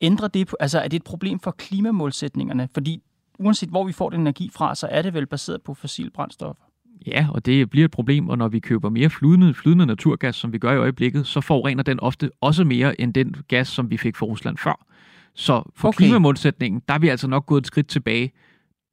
ændrer 0.00 0.28
det 0.28 0.46
på, 0.46 0.56
altså 0.60 0.78
er 0.78 0.88
det 0.88 0.96
et 0.96 1.04
problem 1.04 1.40
for 1.40 1.50
klimamålsætningerne? 1.50 2.68
Fordi 2.74 3.02
uanset 3.38 3.68
hvor 3.68 3.84
vi 3.84 3.92
får 3.92 4.10
den 4.10 4.20
energi 4.20 4.50
fra, 4.52 4.74
så 4.74 4.86
er 4.90 5.02
det 5.02 5.14
vel 5.14 5.26
baseret 5.26 5.62
på 5.62 5.74
fossile 5.74 6.10
brændstoffer. 6.10 6.64
Ja, 7.06 7.26
og 7.30 7.46
det 7.46 7.70
bliver 7.70 7.84
et 7.84 7.90
problem, 7.90 8.28
og 8.28 8.38
når 8.38 8.48
vi 8.48 8.60
køber 8.60 8.90
mere 8.90 9.10
flydende, 9.10 9.54
flydende 9.54 9.86
naturgas, 9.86 10.36
som 10.36 10.52
vi 10.52 10.58
gør 10.58 10.72
i 10.72 10.76
øjeblikket, 10.76 11.26
så 11.26 11.40
forurener 11.40 11.82
den 11.82 12.00
ofte 12.00 12.30
også 12.40 12.64
mere 12.64 13.00
end 13.00 13.14
den 13.14 13.36
gas, 13.48 13.68
som 13.68 13.90
vi 13.90 13.96
fik 13.96 14.16
fra 14.16 14.26
Rusland 14.26 14.56
før. 14.58 14.86
Så 15.34 15.62
for 15.76 15.88
okay. 15.88 15.96
klimamålsætningen, 15.96 16.82
der 16.88 16.94
er 16.94 16.98
vi 16.98 17.08
altså 17.08 17.28
nok 17.28 17.46
gået 17.46 17.60
et 17.60 17.66
skridt 17.66 17.88
tilbage. 17.88 18.32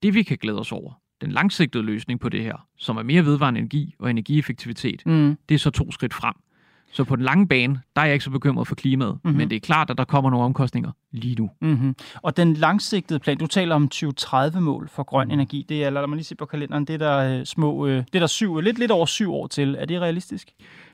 Det 0.03 0.13
vi 0.13 0.23
kan 0.23 0.37
glæde 0.41 0.59
os 0.59 0.71
over, 0.71 0.93
den 1.21 1.31
langsigtede 1.31 1.83
løsning 1.83 2.19
på 2.19 2.29
det 2.29 2.43
her, 2.43 2.67
som 2.77 2.97
er 2.97 3.03
mere 3.03 3.25
vedvarende 3.25 3.59
energi 3.59 3.95
og 3.99 4.09
energieffektivitet, 4.09 5.05
mm. 5.05 5.37
det 5.49 5.55
er 5.55 5.59
så 5.59 5.69
to 5.69 5.91
skridt 5.91 6.13
frem. 6.13 6.33
Så 6.93 7.03
på 7.03 7.15
den 7.15 7.25
lange 7.25 7.47
bane, 7.47 7.81
der 7.95 8.01
er 8.01 8.05
jeg 8.05 8.13
ikke 8.13 8.25
så 8.25 8.31
bekymret 8.31 8.67
for 8.67 8.75
klimaet, 8.75 9.19
mm-hmm. 9.23 9.37
men 9.37 9.49
det 9.49 9.55
er 9.55 9.59
klart, 9.59 9.89
at 9.89 9.97
der 9.97 10.03
kommer 10.03 10.29
nogle 10.29 10.45
omkostninger 10.45 10.91
lige 11.11 11.35
nu. 11.35 11.49
Mm-hmm. 11.61 11.95
Og 12.21 12.37
den 12.37 12.53
langsigtede 12.53 13.19
plan, 13.19 13.37
du 13.37 13.47
taler 13.47 13.75
om 13.75 13.89
2030-mål 13.93 14.89
for 14.89 15.03
grøn 15.03 15.27
mm. 15.27 15.33
energi, 15.33 15.65
det 15.69 15.83
er, 15.83 15.89
lad 15.89 16.07
mig 16.07 16.15
lige 16.15 16.25
se 16.25 16.35
på 16.35 16.45
kalenderen, 16.45 16.85
det 16.85 16.93
er 16.93 16.97
der 16.97 17.39
øh, 17.39 17.45
små, 17.45 17.87
øh, 17.87 17.97
det 17.97 18.15
er 18.15 18.19
der 18.19 18.27
syv, 18.27 18.59
lidt, 18.59 18.79
lidt 18.79 18.91
over 18.91 19.05
syv 19.05 19.33
år 19.33 19.47
til. 19.47 19.75
Er 19.79 19.85
det 19.85 20.01
realistisk? 20.01 20.51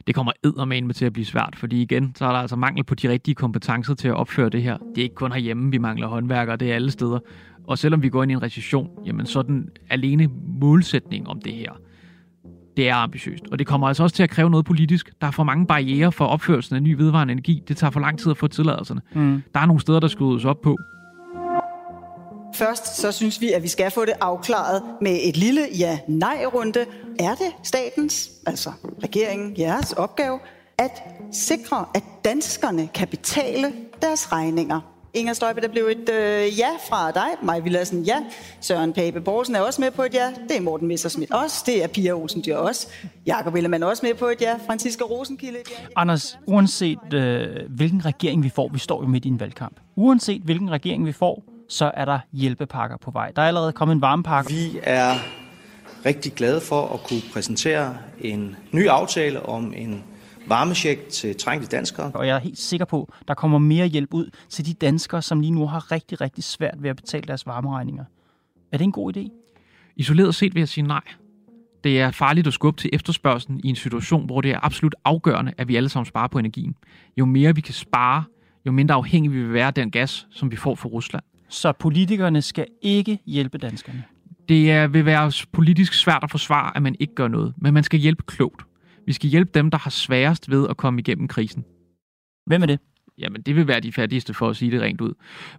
Det 0.07 0.15
kommer 0.15 0.65
med 0.65 0.93
til 0.93 1.05
at 1.05 1.13
blive 1.13 1.25
svært, 1.25 1.55
fordi 1.55 1.81
igen, 1.81 2.15
så 2.15 2.25
er 2.25 2.31
der 2.31 2.39
altså 2.39 2.55
mangel 2.55 2.83
på 2.83 2.95
de 2.95 3.09
rigtige 3.09 3.35
kompetencer 3.35 3.93
til 3.93 4.07
at 4.07 4.13
opføre 4.13 4.49
det 4.49 4.63
her. 4.63 4.77
Det 4.77 4.97
er 4.97 5.03
ikke 5.03 5.15
kun 5.15 5.31
herhjemme, 5.31 5.71
vi 5.71 5.77
mangler 5.77 6.07
håndværkere, 6.07 6.55
det 6.55 6.71
er 6.71 6.75
alle 6.75 6.91
steder. 6.91 7.19
Og 7.67 7.77
selvom 7.77 8.03
vi 8.03 8.09
går 8.09 8.23
ind 8.23 8.31
i 8.31 8.33
en 8.33 8.41
recession, 8.41 8.89
jamen 9.05 9.25
så 9.25 9.41
den 9.41 9.69
alene 9.89 10.29
målsætning 10.59 11.27
om 11.27 11.41
det 11.41 11.53
her, 11.53 11.71
det 12.77 12.89
er 12.89 12.95
ambitiøst. 12.95 13.43
Og 13.51 13.59
det 13.59 13.67
kommer 13.67 13.87
altså 13.87 14.03
også 14.03 14.15
til 14.15 14.23
at 14.23 14.29
kræve 14.29 14.49
noget 14.49 14.65
politisk. 14.65 15.09
Der 15.21 15.27
er 15.27 15.31
for 15.31 15.43
mange 15.43 15.65
barriere 15.65 16.11
for 16.11 16.25
opførelsen 16.25 16.75
af 16.75 16.83
ny 16.83 16.93
vedvarende 16.93 17.31
energi. 17.31 17.63
Det 17.67 17.77
tager 17.77 17.91
for 17.91 17.99
lang 17.99 18.19
tid 18.19 18.31
at 18.31 18.37
få 18.37 18.47
tilladelserne. 18.47 19.01
Mm. 19.15 19.43
Der 19.53 19.59
er 19.59 19.65
nogle 19.65 19.81
steder, 19.81 19.99
der 19.99 20.07
skal 20.07 20.47
op 20.47 20.61
på. 20.61 20.77
Først 22.55 23.01
så 23.01 23.11
synes 23.11 23.41
vi, 23.41 23.51
at 23.51 23.63
vi 23.63 23.67
skal 23.67 23.91
få 23.91 24.05
det 24.05 24.13
afklaret 24.21 24.81
med 25.01 25.19
et 25.23 25.37
lille 25.37 25.61
ja-nej-runde. 25.79 26.85
Er 27.19 27.35
det 27.35 27.51
statens, 27.63 28.29
altså 28.45 28.71
regeringen, 29.03 29.55
jeres 29.57 29.93
opgave, 29.93 30.39
at 30.79 30.91
sikre, 31.31 31.85
at 31.95 32.03
danskerne 32.25 32.87
kan 32.87 33.07
betale 33.07 33.73
deres 34.01 34.31
regninger 34.31 34.96
Inger 35.17 35.33
Støjbe, 35.33 35.61
der 35.61 35.67
blev 35.67 35.83
et 35.83 36.09
øh, 36.09 36.59
ja 36.59 36.69
fra 36.89 37.11
dig. 37.11 37.27
Maj 37.43 37.59
Villadsen, 37.59 38.03
ja. 38.03 38.23
Søren 38.61 38.93
Pape 38.93 39.21
Borgsen 39.21 39.55
er 39.55 39.61
også 39.61 39.81
med 39.81 39.91
på 39.91 40.03
et 40.03 40.13
ja. 40.13 40.31
Det 40.49 40.57
er 40.57 40.61
Morten 40.61 40.87
Messersmith 40.87 41.35
også. 41.35 41.63
Det 41.65 41.83
er 41.83 41.87
Pia 41.87 42.11
Olsen 42.11 42.43
Dyr 42.45 42.55
også. 42.55 42.87
Jakob 43.25 43.55
Ellemann 43.55 43.83
også 43.83 44.05
med 44.05 44.13
på 44.13 44.25
et 44.25 44.41
ja. 44.41 44.55
Franziska 44.65 45.03
Rosenkilde 45.03 45.59
ja. 45.69 45.85
Anders, 45.95 46.39
uanset 46.45 47.13
øh, 47.13 47.47
hvilken 47.69 48.05
regering 48.05 48.43
vi 48.43 48.49
får, 48.49 48.69
vi 48.73 48.79
står 48.79 49.01
jo 49.01 49.07
midt 49.07 49.25
i 49.25 49.27
en 49.27 49.39
valgkamp. 49.39 49.79
Uanset 49.95 50.41
hvilken 50.41 50.71
regering 50.71 51.05
vi 51.05 51.11
får, 51.11 51.43
så 51.69 51.91
er 51.93 52.05
der 52.05 52.19
hjælpepakker 52.33 52.97
på 52.97 53.11
vej. 53.11 53.31
Der 53.35 53.41
er 53.41 53.47
allerede 53.47 53.71
kommet 53.71 53.95
en 53.95 54.01
varmepakke. 54.01 54.53
Vi 54.53 54.79
er 54.83 55.13
rigtig 56.05 56.33
glade 56.33 56.61
for 56.61 56.93
at 56.93 57.03
kunne 57.03 57.21
præsentere 57.33 57.97
en 58.21 58.55
ny 58.71 58.87
aftale 58.87 59.45
om 59.45 59.73
en 59.75 60.03
varmesjek 60.47 61.09
til 61.09 61.35
trængte 61.35 61.67
danskere. 61.67 62.11
Og 62.13 62.27
jeg 62.27 62.35
er 62.35 62.39
helt 62.39 62.57
sikker 62.57 62.85
på, 62.85 63.13
at 63.21 63.27
der 63.27 63.33
kommer 63.33 63.57
mere 63.57 63.87
hjælp 63.87 64.13
ud 64.13 64.29
til 64.49 64.65
de 64.65 64.73
danskere, 64.73 65.21
som 65.21 65.39
lige 65.39 65.51
nu 65.51 65.67
har 65.67 65.91
rigtig, 65.91 66.21
rigtig 66.21 66.43
svært 66.43 66.75
ved 66.79 66.89
at 66.89 66.95
betale 66.95 67.27
deres 67.27 67.45
varmeregninger. 67.45 68.03
Er 68.71 68.77
det 68.77 68.85
en 68.85 68.91
god 68.91 69.17
idé? 69.17 69.29
Isoleret 69.95 70.35
set 70.35 70.55
vil 70.55 70.61
jeg 70.61 70.69
sige 70.69 70.87
nej. 70.87 71.01
Det 71.83 72.01
er 72.01 72.11
farligt 72.11 72.47
at 72.47 72.53
skubbe 72.53 72.81
til 72.81 72.89
efterspørgselen 72.93 73.61
i 73.63 73.67
en 73.69 73.75
situation, 73.75 74.25
hvor 74.25 74.41
det 74.41 74.51
er 74.51 74.59
absolut 74.65 74.95
afgørende, 75.05 75.53
at 75.57 75.67
vi 75.67 75.75
alle 75.75 75.89
sammen 75.89 76.05
sparer 76.05 76.27
på 76.27 76.39
energien. 76.39 76.75
Jo 77.17 77.25
mere 77.25 77.55
vi 77.55 77.61
kan 77.61 77.73
spare, 77.73 78.23
jo 78.65 78.71
mindre 78.71 78.95
afhængig 78.95 79.31
vi 79.31 79.43
vil 79.43 79.53
være 79.53 79.67
af 79.67 79.73
den 79.73 79.91
gas, 79.91 80.27
som 80.31 80.51
vi 80.51 80.55
får 80.55 80.75
fra 80.75 80.89
Rusland. 80.89 81.23
Så 81.49 81.71
politikerne 81.71 82.41
skal 82.41 82.65
ikke 82.81 83.19
hjælpe 83.25 83.57
danskerne? 83.57 84.03
Det 84.49 84.71
er, 84.71 84.87
vil 84.87 85.05
være 85.05 85.31
politisk 85.51 85.93
svært 85.93 86.23
at 86.23 86.31
forsvare, 86.31 86.71
at 86.75 86.81
man 86.81 86.95
ikke 86.99 87.15
gør 87.15 87.27
noget, 87.27 87.53
men 87.57 87.73
man 87.73 87.83
skal 87.83 87.99
hjælpe 87.99 88.23
klogt. 88.23 88.61
Vi 89.07 89.13
skal 89.13 89.29
hjælpe 89.29 89.51
dem, 89.53 89.71
der 89.71 89.77
har 89.77 89.89
sværest 89.89 90.49
ved 90.49 90.67
at 90.69 90.77
komme 90.77 90.99
igennem 90.99 91.27
krisen. 91.27 91.65
Hvem 92.45 92.61
er 92.61 92.65
det? 92.65 92.79
Jamen, 93.17 93.41
det 93.41 93.55
vil 93.55 93.67
være 93.67 93.79
de 93.79 93.91
fattigste 93.91 94.33
for 94.33 94.49
at 94.49 94.55
sige 94.55 94.71
det 94.71 94.81
rent 94.81 95.01
ud. 95.01 95.13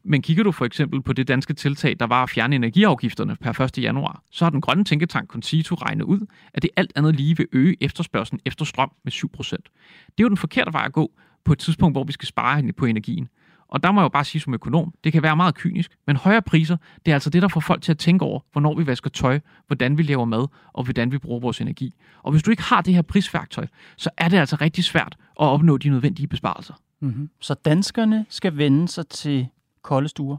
Men 0.05 0.23
kigger 0.23 0.45
du 0.45 0.53
for 0.53 0.65
eksempel 0.65 1.03
på 1.03 1.13
det 1.13 1.29
danske 1.29 1.55
tiltag, 1.55 1.97
der 2.01 2.07
var 2.07 2.23
at 2.23 2.31
fjerne 2.31 2.57
energiafgifterne 2.57 3.37
per 3.37 3.61
1. 3.61 3.79
januar, 3.79 4.23
så 4.31 4.45
har 4.45 4.51
den 4.51 4.61
grønne 4.61 4.85
tænketank 4.85 5.31
Concito 5.31 5.75
regnet 5.75 6.05
ud, 6.05 6.27
at 6.55 6.63
det 6.63 6.71
alt 6.77 6.93
andet 6.97 7.17
lige 7.17 7.37
vil 7.37 7.47
øge 7.53 7.77
efterspørgselen 7.81 8.41
efter 8.47 8.65
strøm 8.65 8.91
med 9.05 9.13
7%. 9.13 9.51
Det 9.51 10.19
er 10.19 10.23
jo 10.23 10.29
den 10.29 10.37
forkerte 10.37 10.73
vej 10.73 10.85
at 10.85 10.93
gå 10.93 11.13
på 11.45 11.53
et 11.53 11.59
tidspunkt, 11.59 11.95
hvor 11.95 12.05
vi 12.05 12.13
skal 12.13 12.29
spare 12.29 12.73
på 12.73 12.87
energien. 12.87 13.29
Og 13.69 13.83
der 13.83 13.93
må 13.93 14.01
jeg 14.01 14.05
jo 14.05 14.09
bare 14.09 14.25
sige 14.25 14.43
som 14.43 14.55
økonom, 14.55 14.95
det 15.05 15.13
kan 15.13 15.23
være 15.23 15.37
meget 15.37 15.55
kynisk, 15.55 15.91
men 16.07 16.17
højere 16.17 16.43
priser, 16.43 16.77
det 17.07 17.11
er 17.11 17.17
altså 17.17 17.31
det, 17.31 17.43
der 17.43 17.49
får 17.49 17.61
folk 17.61 17.83
til 17.83 17.93
at 17.93 17.99
tænke 17.99 18.25
over, 18.25 18.41
hvornår 18.53 18.75
vi 18.75 18.87
vasker 18.87 19.11
tøj, 19.11 19.41
hvordan 19.67 19.99
vi 19.99 20.03
laver 20.03 20.25
mad, 20.25 20.47
og 20.73 20.85
hvordan 20.85 21.13
vi 21.13 21.19
bruger 21.19 21.41
vores 21.41 21.61
energi. 21.61 21.95
Og 22.23 22.33
hvis 22.33 22.43
du 22.43 22.51
ikke 22.51 22.63
har 22.63 22.81
det 22.81 22.95
her 22.95 23.03
prisværktøj, 23.03 23.67
så 23.97 24.11
er 24.17 24.29
det 24.29 24.37
altså 24.37 24.57
rigtig 24.61 24.85
svært 24.85 25.17
at 25.41 25.47
opnå 25.47 25.77
de 25.77 25.89
nødvendige 25.89 26.27
besparelser. 26.27 26.75
Mm-hmm. 27.01 27.31
Så 27.41 27.55
danskerne 27.55 28.27
skal 28.29 28.57
vende 28.57 28.89
sig 28.89 29.09
til 29.09 29.49
kolde 29.83 30.09
stuer? 30.09 30.37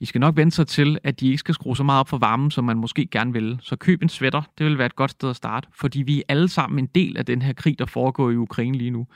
De 0.00 0.06
skal 0.06 0.20
nok 0.20 0.36
vende 0.36 0.52
sig 0.52 0.66
til, 0.66 0.98
at 1.04 1.20
de 1.20 1.26
ikke 1.26 1.38
skal 1.38 1.54
skrue 1.54 1.76
så 1.76 1.82
meget 1.82 2.00
op 2.00 2.08
for 2.08 2.18
varmen, 2.18 2.50
som 2.50 2.64
man 2.64 2.78
måske 2.78 3.06
gerne 3.06 3.32
vil. 3.32 3.58
Så 3.62 3.76
køb 3.76 4.02
en 4.02 4.08
sweater, 4.08 4.42
det 4.58 4.66
vil 4.66 4.78
være 4.78 4.86
et 4.86 4.96
godt 4.96 5.10
sted 5.10 5.30
at 5.30 5.36
starte, 5.36 5.68
fordi 5.74 6.02
vi 6.02 6.18
er 6.18 6.22
alle 6.28 6.48
sammen 6.48 6.78
en 6.78 6.86
del 6.94 7.16
af 7.16 7.26
den 7.26 7.42
her 7.42 7.52
krig, 7.52 7.78
der 7.78 7.86
foregår 7.86 8.30
i 8.30 8.36
Ukraine 8.36 8.78
lige 8.78 8.90
nu. 8.90 9.06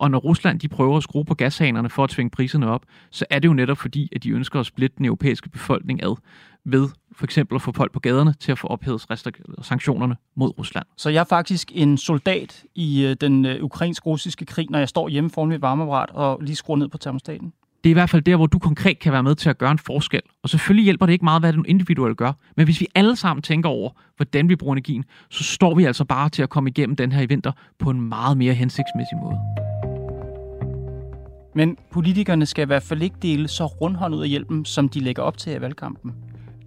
Og 0.00 0.10
når 0.10 0.18
Rusland 0.18 0.60
de 0.60 0.68
prøver 0.68 0.96
at 0.96 1.02
skrue 1.02 1.24
på 1.24 1.34
gashanerne 1.34 1.90
for 1.90 2.04
at 2.04 2.10
tvinge 2.10 2.30
priserne 2.30 2.68
op, 2.68 2.82
så 3.10 3.24
er 3.30 3.38
det 3.38 3.48
jo 3.48 3.52
netop 3.52 3.78
fordi, 3.78 4.08
at 4.16 4.22
de 4.22 4.30
ønsker 4.30 4.60
at 4.60 4.66
splitte 4.66 4.96
den 4.98 5.04
europæiske 5.04 5.48
befolkning 5.48 6.02
ad 6.02 6.16
ved 6.64 6.88
for 7.12 7.24
eksempel 7.24 7.54
at 7.54 7.62
få 7.62 7.72
folk 7.72 7.92
på 7.92 8.00
gaderne 8.00 8.34
til 8.40 8.52
at 8.52 8.58
få 8.58 8.66
ophævet 8.66 9.06
sanktionerne 9.62 10.16
mod 10.36 10.58
Rusland. 10.58 10.86
Så 10.96 11.10
jeg 11.10 11.20
er 11.20 11.24
faktisk 11.24 11.72
en 11.74 11.96
soldat 11.96 12.64
i 12.74 13.04
øh, 13.06 13.16
den 13.20 13.46
øh, 13.46 13.64
ukrainsk-russiske 13.64 14.46
krig, 14.46 14.66
når 14.70 14.78
jeg 14.78 14.88
står 14.88 15.08
hjemme 15.08 15.30
foran 15.30 15.48
mit 15.48 15.62
varmeapparat 15.62 16.10
og 16.10 16.38
lige 16.42 16.56
skruer 16.56 16.76
ned 16.76 16.88
på 16.88 16.98
termostaten? 16.98 17.52
Det 17.84 17.90
er 17.90 17.92
i 17.92 17.92
hvert 17.92 18.10
fald 18.10 18.22
der, 18.22 18.36
hvor 18.36 18.46
du 18.46 18.58
konkret 18.58 18.98
kan 18.98 19.12
være 19.12 19.22
med 19.22 19.34
til 19.34 19.50
at 19.50 19.58
gøre 19.58 19.70
en 19.70 19.78
forskel. 19.78 20.20
Og 20.42 20.48
selvfølgelig 20.48 20.84
hjælper 20.84 21.06
det 21.06 21.12
ikke 21.12 21.24
meget, 21.24 21.42
hvad 21.42 21.52
du 21.52 21.62
individuelt 21.62 22.16
gør. 22.16 22.32
Men 22.56 22.64
hvis 22.64 22.80
vi 22.80 22.86
alle 22.94 23.16
sammen 23.16 23.42
tænker 23.42 23.68
over, 23.68 23.90
hvordan 24.16 24.48
vi 24.48 24.56
bruger 24.56 24.74
energien, 24.74 25.04
så 25.30 25.44
står 25.44 25.74
vi 25.74 25.84
altså 25.84 26.04
bare 26.04 26.28
til 26.28 26.42
at 26.42 26.48
komme 26.48 26.70
igennem 26.70 26.96
den 26.96 27.12
her 27.12 27.26
vinter 27.26 27.52
på 27.78 27.90
en 27.90 28.00
meget 28.00 28.38
mere 28.38 28.54
hensigtsmæssig 28.54 29.18
måde. 29.22 29.69
Men 31.54 31.76
politikerne 31.90 32.46
skal 32.46 32.62
i 32.62 32.66
hvert 32.66 32.82
fald 32.82 33.02
ikke 33.02 33.16
dele 33.22 33.48
så 33.48 33.66
rundhånd 33.66 34.14
ud 34.14 34.22
af 34.22 34.28
hjælpen, 34.28 34.64
som 34.64 34.88
de 34.88 35.00
lægger 35.00 35.22
op 35.22 35.38
til 35.38 35.52
i 35.52 35.60
valgkampen. 35.60 36.14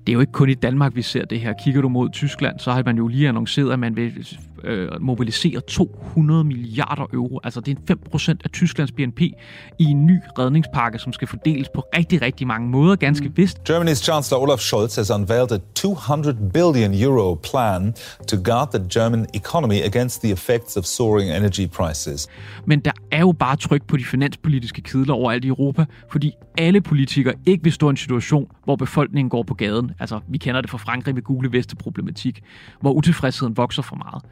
Det 0.08 0.10
er 0.10 0.13
jo 0.13 0.20
ikke 0.20 0.32
kun 0.32 0.50
i 0.50 0.54
Danmark, 0.54 0.96
vi 0.96 1.02
ser 1.02 1.25
det 1.25 1.40
her. 1.40 1.54
Kigger 1.63 1.82
du 1.82 1.90
mod 1.90 2.10
Tyskland, 2.10 2.60
så 2.60 2.72
har 2.72 2.84
man 2.86 2.98
jo 2.98 3.08
lige 3.08 3.28
annonceret, 3.28 3.72
at 3.72 3.80
man 3.80 3.96
vil 3.96 4.38
øh, 4.63 4.89
mobilisere 5.01 5.60
200 5.60 6.43
milliarder 6.43 7.05
euro. 7.13 7.39
Altså 7.43 7.62
det 7.62 7.77
er 7.89 7.96
5% 8.15 8.29
af 8.43 8.50
Tysklands 8.50 8.91
BNP 8.91 9.22
i 9.22 9.36
en 9.84 10.05
ny 10.05 10.20
redningspakke, 10.39 11.00
som 11.00 11.13
skal 11.13 11.27
fordeles 11.27 11.67
på 11.75 11.82
rigtig, 11.98 12.22
rigtig 12.22 12.48
mange 12.48 12.70
måder, 12.70 12.96
ganske 12.96 13.27
mm. 13.27 13.38
vist. 13.38 13.70
Germany's 13.70 14.03
Chancellor 14.03 14.41
Olaf 14.41 14.60
Scholz 14.60 14.96
has 14.96 15.12
unveiled 15.12 15.51
a 15.51 15.58
200 15.75 16.38
billion 16.53 16.93
euro 16.93 17.36
plan 17.36 17.93
to 18.27 18.38
guard 18.43 18.70
the 18.72 19.00
German 19.00 19.25
economy 19.34 19.82
against 19.84 20.22
the 20.22 20.32
effects 20.32 20.77
of 20.77 20.84
soaring 20.84 21.32
energy 21.32 21.67
prices. 21.67 22.27
Men 22.65 22.79
der 22.79 22.91
er 23.12 23.20
jo 23.20 23.32
bare 23.32 23.55
tryk 23.55 23.88
på 23.88 23.98
de 23.98 24.05
finanspolitiske 24.05 24.82
kedler 24.82 25.13
overalt 25.13 25.46
i 25.46 25.48
Europa, 25.48 25.86
fordi 26.12 26.34
alle 26.58 26.82
politikere 26.82 27.34
ikke 27.46 27.63
vil 27.63 27.74
stå 27.74 27.88
i 27.88 27.89
en 27.89 27.98
situation, 27.98 28.48
hvor 28.63 28.75
befolkningen 28.75 29.29
går 29.29 29.43
på 29.43 29.53
gaden. 29.53 29.91
Altså, 30.00 30.20
vi 30.27 30.38
kender 30.38 30.62
det 30.62 30.70
fra 30.70 30.77
Frankrig 30.77 31.15
med 31.15 31.22
gule 31.22 31.51
veste 31.51 31.75
problematik, 31.75 32.43
hvor 32.82 32.91
utilfredsheden 32.91 33.58
vokser 33.58 33.82
for 33.82 33.96
meget. 33.96 34.24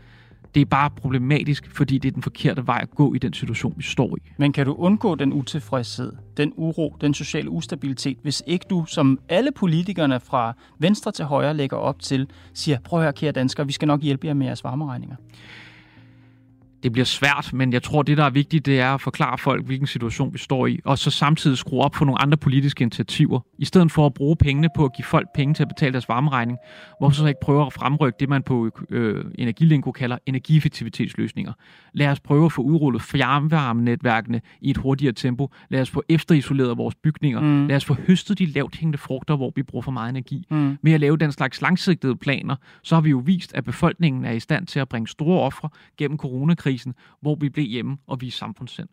Det 0.55 0.61
er 0.61 0.65
bare 0.65 0.89
problematisk, 0.89 1.75
fordi 1.75 1.97
det 1.97 2.07
er 2.07 2.11
den 2.11 2.23
forkerte 2.23 2.67
vej 2.67 2.79
at 2.81 2.91
gå 2.91 3.13
i 3.13 3.17
den 3.17 3.33
situation, 3.33 3.73
vi 3.77 3.83
står 3.83 4.17
i. 4.17 4.19
Men 4.37 4.53
kan 4.53 4.65
du 4.65 4.73
undgå 4.73 5.15
den 5.15 5.33
utilfredshed, 5.33 6.13
den 6.37 6.53
uro, 6.55 6.95
den 7.01 7.13
sociale 7.13 7.49
ustabilitet, 7.49 8.17
hvis 8.21 8.43
ikke 8.47 8.65
du, 8.69 8.85
som 8.87 9.19
alle 9.29 9.51
politikerne 9.51 10.19
fra 10.19 10.53
venstre 10.79 11.11
til 11.11 11.25
højre 11.25 11.53
lægger 11.53 11.77
op 11.77 11.99
til, 11.99 12.27
siger, 12.53 12.77
prøv 12.83 12.99
at 12.99 13.03
høre, 13.03 13.13
kære 13.13 13.31
danskere, 13.31 13.65
vi 13.65 13.73
skal 13.73 13.87
nok 13.87 14.01
hjælpe 14.01 14.27
jer 14.27 14.33
med 14.33 14.45
jeres 14.45 14.63
varmeregninger? 14.63 15.15
Det 16.83 16.91
bliver 16.91 17.05
svært, 17.05 17.53
men 17.53 17.73
jeg 17.73 17.83
tror, 17.83 18.01
det, 18.01 18.17
der 18.17 18.23
er 18.23 18.29
vigtigt, 18.29 18.65
det 18.65 18.79
er 18.79 18.93
at 18.93 19.01
forklare 19.01 19.37
folk, 19.37 19.65
hvilken 19.65 19.87
situation 19.87 20.33
vi 20.33 20.37
står 20.37 20.67
i, 20.67 20.79
og 20.85 20.97
så 20.97 21.11
samtidig 21.11 21.57
skrue 21.57 21.81
op 21.81 21.95
for 21.95 22.05
nogle 22.05 22.21
andre 22.21 22.37
politiske 22.37 22.81
initiativer. 22.81 23.39
I 23.57 23.65
stedet 23.65 23.91
for 23.91 24.05
at 24.05 24.13
bruge 24.13 24.35
pengene 24.35 24.69
på 24.75 24.85
at 24.85 24.93
give 24.95 25.05
folk 25.05 25.27
penge 25.35 25.53
til 25.53 25.63
at 25.63 25.67
betale 25.67 25.91
deres 25.91 26.09
varmeregning, 26.09 26.57
hvorfor 26.99 27.15
så 27.15 27.25
ikke 27.25 27.39
prøve 27.41 27.65
at 27.65 27.73
fremrykke 27.73 28.17
det, 28.19 28.29
man 28.29 28.43
på 28.43 28.69
øh, 28.89 29.25
Energilinko 29.35 29.91
kalder 29.91 30.17
energieffektivitetsløsninger. 30.25 31.53
Lad 31.93 32.07
os 32.07 32.19
prøve 32.19 32.45
at 32.45 32.51
få 32.51 32.61
udrullet 32.61 33.01
fjernvarmenetværkene 33.01 34.41
i 34.61 34.69
et 34.69 34.77
hurtigere 34.77 35.13
tempo. 35.13 35.49
Lad 35.69 35.81
os 35.81 35.89
få 35.89 36.03
efterisoleret 36.09 36.77
vores 36.77 36.95
bygninger. 36.95 37.41
Mm. 37.41 37.67
Lad 37.67 37.75
os 37.75 37.85
få 37.85 37.93
høstet 37.93 38.39
de 38.39 38.45
lavt 38.45 38.75
hængende 38.75 38.97
frugter, 38.97 39.35
hvor 39.35 39.51
vi 39.55 39.63
bruger 39.63 39.83
for 39.83 39.91
meget 39.91 40.09
energi. 40.09 40.47
Mm. 40.51 40.77
Med 40.81 40.93
at 40.93 40.99
lave 40.99 41.17
den 41.17 41.31
slags 41.31 41.61
langsigtede 41.61 42.15
planer, 42.15 42.55
så 42.83 42.95
har 42.95 43.01
vi 43.01 43.09
jo 43.09 43.21
vist, 43.25 43.53
at 43.53 43.63
befolkningen 43.63 44.25
er 44.25 44.31
i 44.31 44.39
stand 44.39 44.67
til 44.67 44.79
at 44.79 44.89
bringe 44.89 45.07
store 45.07 45.41
ofre 45.41 45.69
gennem 45.97 46.17
coronakrisen 46.17 46.70
coronakrisen, 46.71 46.93
hvor 47.21 47.35
vi 47.35 47.49
blev 47.49 47.65
hjemme 47.65 47.97
og 48.07 48.21
viste 48.21 48.39
samfundssind. 48.39 48.87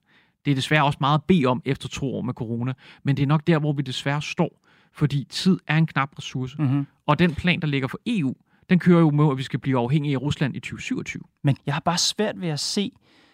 Det 0.45 0.51
er 0.51 0.55
desværre 0.55 0.85
også 0.85 0.99
meget 1.01 1.19
at 1.19 1.25
bede 1.25 1.47
om 1.47 1.63
efter 1.65 1.89
to 1.89 2.15
år 2.15 2.23
med 2.23 2.35
corona, 2.35 2.73
men 3.05 3.17
det 3.17 3.23
er 3.23 3.27
nok 3.27 3.47
der, 3.47 3.59
hvor 3.59 3.73
vi 3.73 3.83
desværre 3.83 4.23
står, 4.23 4.51
fordi 4.93 5.27
tid 5.31 5.59
er 5.67 5.77
en 5.77 5.87
knap 5.87 6.19
ressource. 6.19 6.57
Mm-hmm. 6.59 6.87
Og 7.07 7.19
den 7.19 7.35
plan, 7.35 7.61
der 7.61 7.67
ligger 7.67 7.89
for 7.89 8.01
EU, 8.07 8.35
den 8.71 8.79
kører 8.79 9.01
jo 9.01 9.11
med, 9.11 9.31
at 9.31 9.39
vi 9.39 9.43
skal 9.43 9.61
blive 9.61 9.79
afhængige 9.79 10.15
af 10.15 10.21
Rusland 10.21 10.57
i 10.57 10.61
2027. 10.61 11.23
Men 11.43 11.57
jeg 11.67 11.75
har 11.75 11.81
bare 11.81 11.99
svært 11.99 12.41
ved 12.41 12.49
at 12.49 12.61
se, 12.61 12.93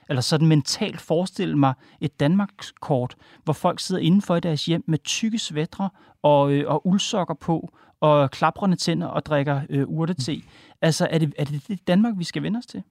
eller 0.08 0.20
sådan 0.20 0.48
mentalt 0.48 1.00
forestille 1.00 1.58
mig 1.58 1.74
et 2.00 2.20
Danmarkskort, 2.20 3.16
hvor 3.44 3.52
folk 3.52 3.80
sidder 3.80 4.02
indenfor 4.02 4.36
i 4.36 4.40
deres 4.40 4.64
hjem 4.64 4.84
med 4.86 4.98
tykke 5.04 5.38
svætre 5.38 5.90
og, 6.22 6.52
øh, 6.52 6.64
og 6.70 6.86
uldsokker 6.86 7.34
på, 7.34 7.72
og 8.00 8.30
klaprende 8.30 8.76
tænder 8.76 9.06
og 9.06 9.26
drikker 9.26 9.60
øh, 9.70 9.84
urtete. 9.86 10.32
Mm. 10.32 10.42
Altså, 10.82 11.08
er 11.10 11.18
det, 11.18 11.34
er 11.38 11.44
det 11.44 11.68
det 11.68 11.86
Danmark, 11.86 12.14
vi 12.16 12.24
skal 12.24 12.42
vende 12.42 12.58
os 12.58 12.66
til? 12.66 12.82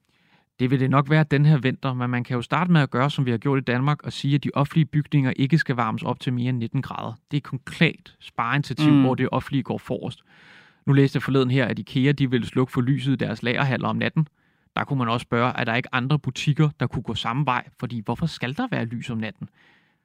Det 0.59 0.71
vil 0.71 0.79
det 0.79 0.89
nok 0.89 1.09
være 1.09 1.25
den 1.31 1.45
her 1.45 1.57
vinter, 1.57 1.93
men 1.93 2.09
man 2.09 2.23
kan 2.23 2.35
jo 2.35 2.41
starte 2.41 2.71
med 2.71 2.81
at 2.81 2.89
gøre, 2.89 3.09
som 3.09 3.25
vi 3.25 3.31
har 3.31 3.37
gjort 3.37 3.59
i 3.59 3.63
Danmark, 3.63 4.03
og 4.03 4.13
sige, 4.13 4.35
at 4.35 4.43
de 4.43 4.49
offentlige 4.53 4.85
bygninger 4.85 5.33
ikke 5.35 5.57
skal 5.57 5.75
varmes 5.75 6.03
op 6.03 6.19
til 6.19 6.33
mere 6.33 6.49
end 6.49 6.57
19 6.57 6.81
grader. 6.81 7.13
Det 7.31 7.37
er 7.37 7.39
et 7.39 7.43
konkret 7.43 8.15
spareinitiativ, 8.19 8.93
mm. 8.93 9.01
hvor 9.01 9.15
det 9.15 9.29
offentlige 9.31 9.63
går 9.63 9.77
forrest. 9.77 10.19
Nu 10.85 10.93
læste 10.93 11.17
jeg 11.17 11.23
forleden 11.23 11.51
her, 11.51 11.65
at 11.65 11.79
IKEA 11.79 12.11
de 12.11 12.29
ville 12.29 12.47
slukke 12.47 12.73
for 12.73 12.81
lyset 12.81 13.13
i 13.13 13.15
deres 13.15 13.43
lagerhaller 13.43 13.87
om 13.87 13.95
natten. 13.95 14.27
Der 14.75 14.83
kunne 14.83 14.99
man 14.99 15.09
også 15.09 15.23
spørge, 15.23 15.53
er 15.55 15.63
der 15.63 15.75
ikke 15.75 15.95
andre 15.95 16.19
butikker, 16.19 16.69
der 16.79 16.87
kunne 16.87 17.03
gå 17.03 17.15
samme 17.15 17.45
vej? 17.45 17.67
Fordi 17.79 18.01
hvorfor 18.05 18.25
skal 18.25 18.57
der 18.57 18.67
være 18.71 18.85
lys 18.85 19.09
om 19.09 19.17
natten? 19.17 19.49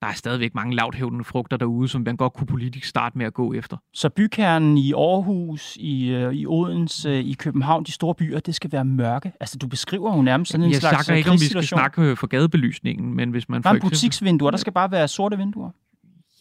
Der 0.02 0.06
er 0.06 0.12
stadigvæk 0.12 0.54
mange 0.54 0.76
lavthævende 0.76 1.24
frugter 1.24 1.56
derude, 1.56 1.88
som 1.88 2.02
man 2.06 2.16
godt 2.16 2.32
kunne 2.32 2.46
politisk 2.46 2.88
starte 2.88 3.18
med 3.18 3.26
at 3.26 3.34
gå 3.34 3.52
efter. 3.52 3.76
Så 3.92 4.08
bykernen 4.08 4.78
i 4.78 4.92
Aarhus, 4.92 5.76
i, 5.76 6.08
øh, 6.08 6.34
i 6.34 6.46
Odense, 6.46 7.22
i 7.22 7.32
København, 7.32 7.84
de 7.84 7.92
store 7.92 8.14
byer, 8.14 8.40
det 8.40 8.54
skal 8.54 8.72
være 8.72 8.84
mørke. 8.84 9.32
Altså, 9.40 9.58
du 9.58 9.66
beskriver 9.66 10.16
jo 10.16 10.22
nærmest 10.22 10.50
sådan 10.50 10.64
en 10.64 10.72
jeg 10.72 10.80
slags 10.80 10.92
Jeg 10.92 11.04
snakker 11.04 11.18
ikke, 11.18 11.30
om 11.30 11.34
vi 11.34 11.44
skal 11.44 11.64
snakke 11.64 12.02
øh, 12.02 12.16
for 12.16 12.26
gadebelysningen, 12.26 13.14
men 13.14 13.30
hvis 13.30 13.48
man... 13.48 13.62
Der 13.62 13.70
er 13.70 13.74
eksempel... 13.74 13.90
butiksvinduer, 13.90 14.50
der 14.50 14.58
skal 14.58 14.72
bare 14.72 14.90
være 14.90 15.08
sorte 15.08 15.36
vinduer. 15.36 15.70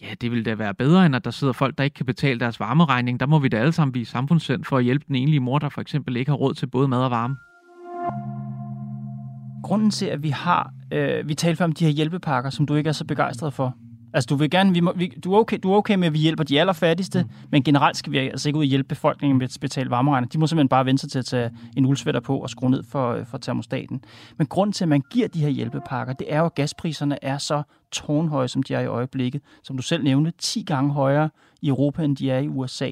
Ja, 0.01 0.07
det 0.21 0.31
vil 0.31 0.45
da 0.45 0.55
være 0.55 0.73
bedre, 0.73 1.05
end 1.05 1.15
at 1.15 1.25
der 1.25 1.31
sidder 1.31 1.53
folk, 1.53 1.77
der 1.77 1.83
ikke 1.83 1.93
kan 1.93 2.05
betale 2.05 2.39
deres 2.39 2.59
varmeregning. 2.59 3.19
Der 3.19 3.25
må 3.25 3.39
vi 3.39 3.47
da 3.47 3.57
alle 3.57 3.71
sammen 3.71 3.91
blive 3.91 4.05
samfundssind 4.05 4.63
for 4.63 4.77
at 4.77 4.83
hjælpe 4.83 5.05
den 5.07 5.15
enlige 5.15 5.39
mor, 5.39 5.59
der 5.59 5.69
for 5.69 5.81
eksempel 5.81 6.15
ikke 6.15 6.31
har 6.31 6.35
råd 6.35 6.53
til 6.53 6.67
både 6.67 6.87
mad 6.87 7.03
og 7.03 7.11
varme 7.11 7.35
grunden 9.63 9.91
til, 9.91 10.05
at 10.05 10.23
vi 10.23 10.29
har, 10.29 10.71
øh, 10.91 11.27
vi 11.27 11.33
talte 11.33 11.63
om 11.63 11.71
de 11.71 11.85
her 11.85 11.91
hjælpepakker, 11.91 12.49
som 12.49 12.65
du 12.65 12.75
ikke 12.75 12.87
er 12.87 12.93
så 12.93 13.05
begejstret 13.05 13.53
for. 13.53 13.75
Altså, 14.13 14.27
du 14.27 14.35
vil 14.35 14.49
gerne, 14.49 14.73
vi 14.73 14.79
må, 14.79 14.93
vi, 14.95 15.07
du, 15.23 15.33
er 15.33 15.39
okay, 15.39 15.59
du 15.63 15.73
er 15.73 15.77
okay 15.77 15.95
med, 15.95 16.07
at 16.07 16.13
vi 16.13 16.19
hjælper 16.19 16.43
de 16.43 16.59
allerfattigste, 16.59 17.23
mm. 17.23 17.29
men 17.51 17.63
generelt 17.63 17.97
skal 17.97 18.11
vi 18.11 18.17
altså 18.17 18.49
ikke 18.49 18.57
ud 18.57 18.63
og 18.63 18.67
hjælpe 18.67 18.87
befolkningen 18.87 19.37
med 19.37 19.45
at 19.45 19.57
betale 19.61 19.89
varmeregninger. 19.89 20.29
De 20.29 20.39
må 20.39 20.47
simpelthen 20.47 20.69
bare 20.69 20.85
vente 20.85 21.01
sig 21.01 21.11
til 21.11 21.19
at 21.19 21.25
tage 21.25 21.51
en 21.77 21.85
uldsvætter 21.85 22.21
på 22.21 22.37
og 22.37 22.49
skrue 22.49 22.69
ned 22.69 22.83
for, 22.83 23.11
øh, 23.13 23.25
for 23.25 23.37
termostaten. 23.37 24.03
Men 24.37 24.47
grunden 24.47 24.73
til, 24.73 24.85
at 24.85 24.89
man 24.89 25.01
giver 25.11 25.27
de 25.27 25.39
her 25.39 25.49
hjælpepakker, 25.49 26.13
det 26.13 26.33
er 26.33 26.39
jo, 26.39 26.45
at 26.45 26.55
gaspriserne 26.55 27.23
er 27.23 27.37
så 27.37 27.63
tårnhøje, 27.91 28.47
som 28.47 28.63
de 28.63 28.73
er 28.73 28.79
i 28.79 28.85
øjeblikket. 28.85 29.41
Som 29.63 29.77
du 29.77 29.83
selv 29.83 30.03
nævnte, 30.03 30.33
10 30.37 30.63
gange 30.63 30.93
højere 30.93 31.29
i 31.61 31.67
Europa, 31.67 32.03
end 32.03 32.15
de 32.15 32.31
er 32.31 32.39
i 32.39 32.47
USA. 32.47 32.91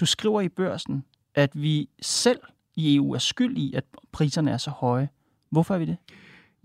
Du 0.00 0.06
skriver 0.06 0.40
i 0.40 0.48
børsen, 0.48 1.04
at 1.34 1.50
vi 1.54 1.88
selv 2.02 2.38
i 2.76 2.96
EU 2.96 3.12
er 3.12 3.18
skyld 3.18 3.58
i, 3.58 3.74
at 3.74 3.84
priserne 4.12 4.50
er 4.50 4.56
så 4.56 4.70
høje. 4.70 5.08
Hvorfor 5.50 5.74
er 5.74 5.78
vi 5.78 5.84
det? 5.84 5.96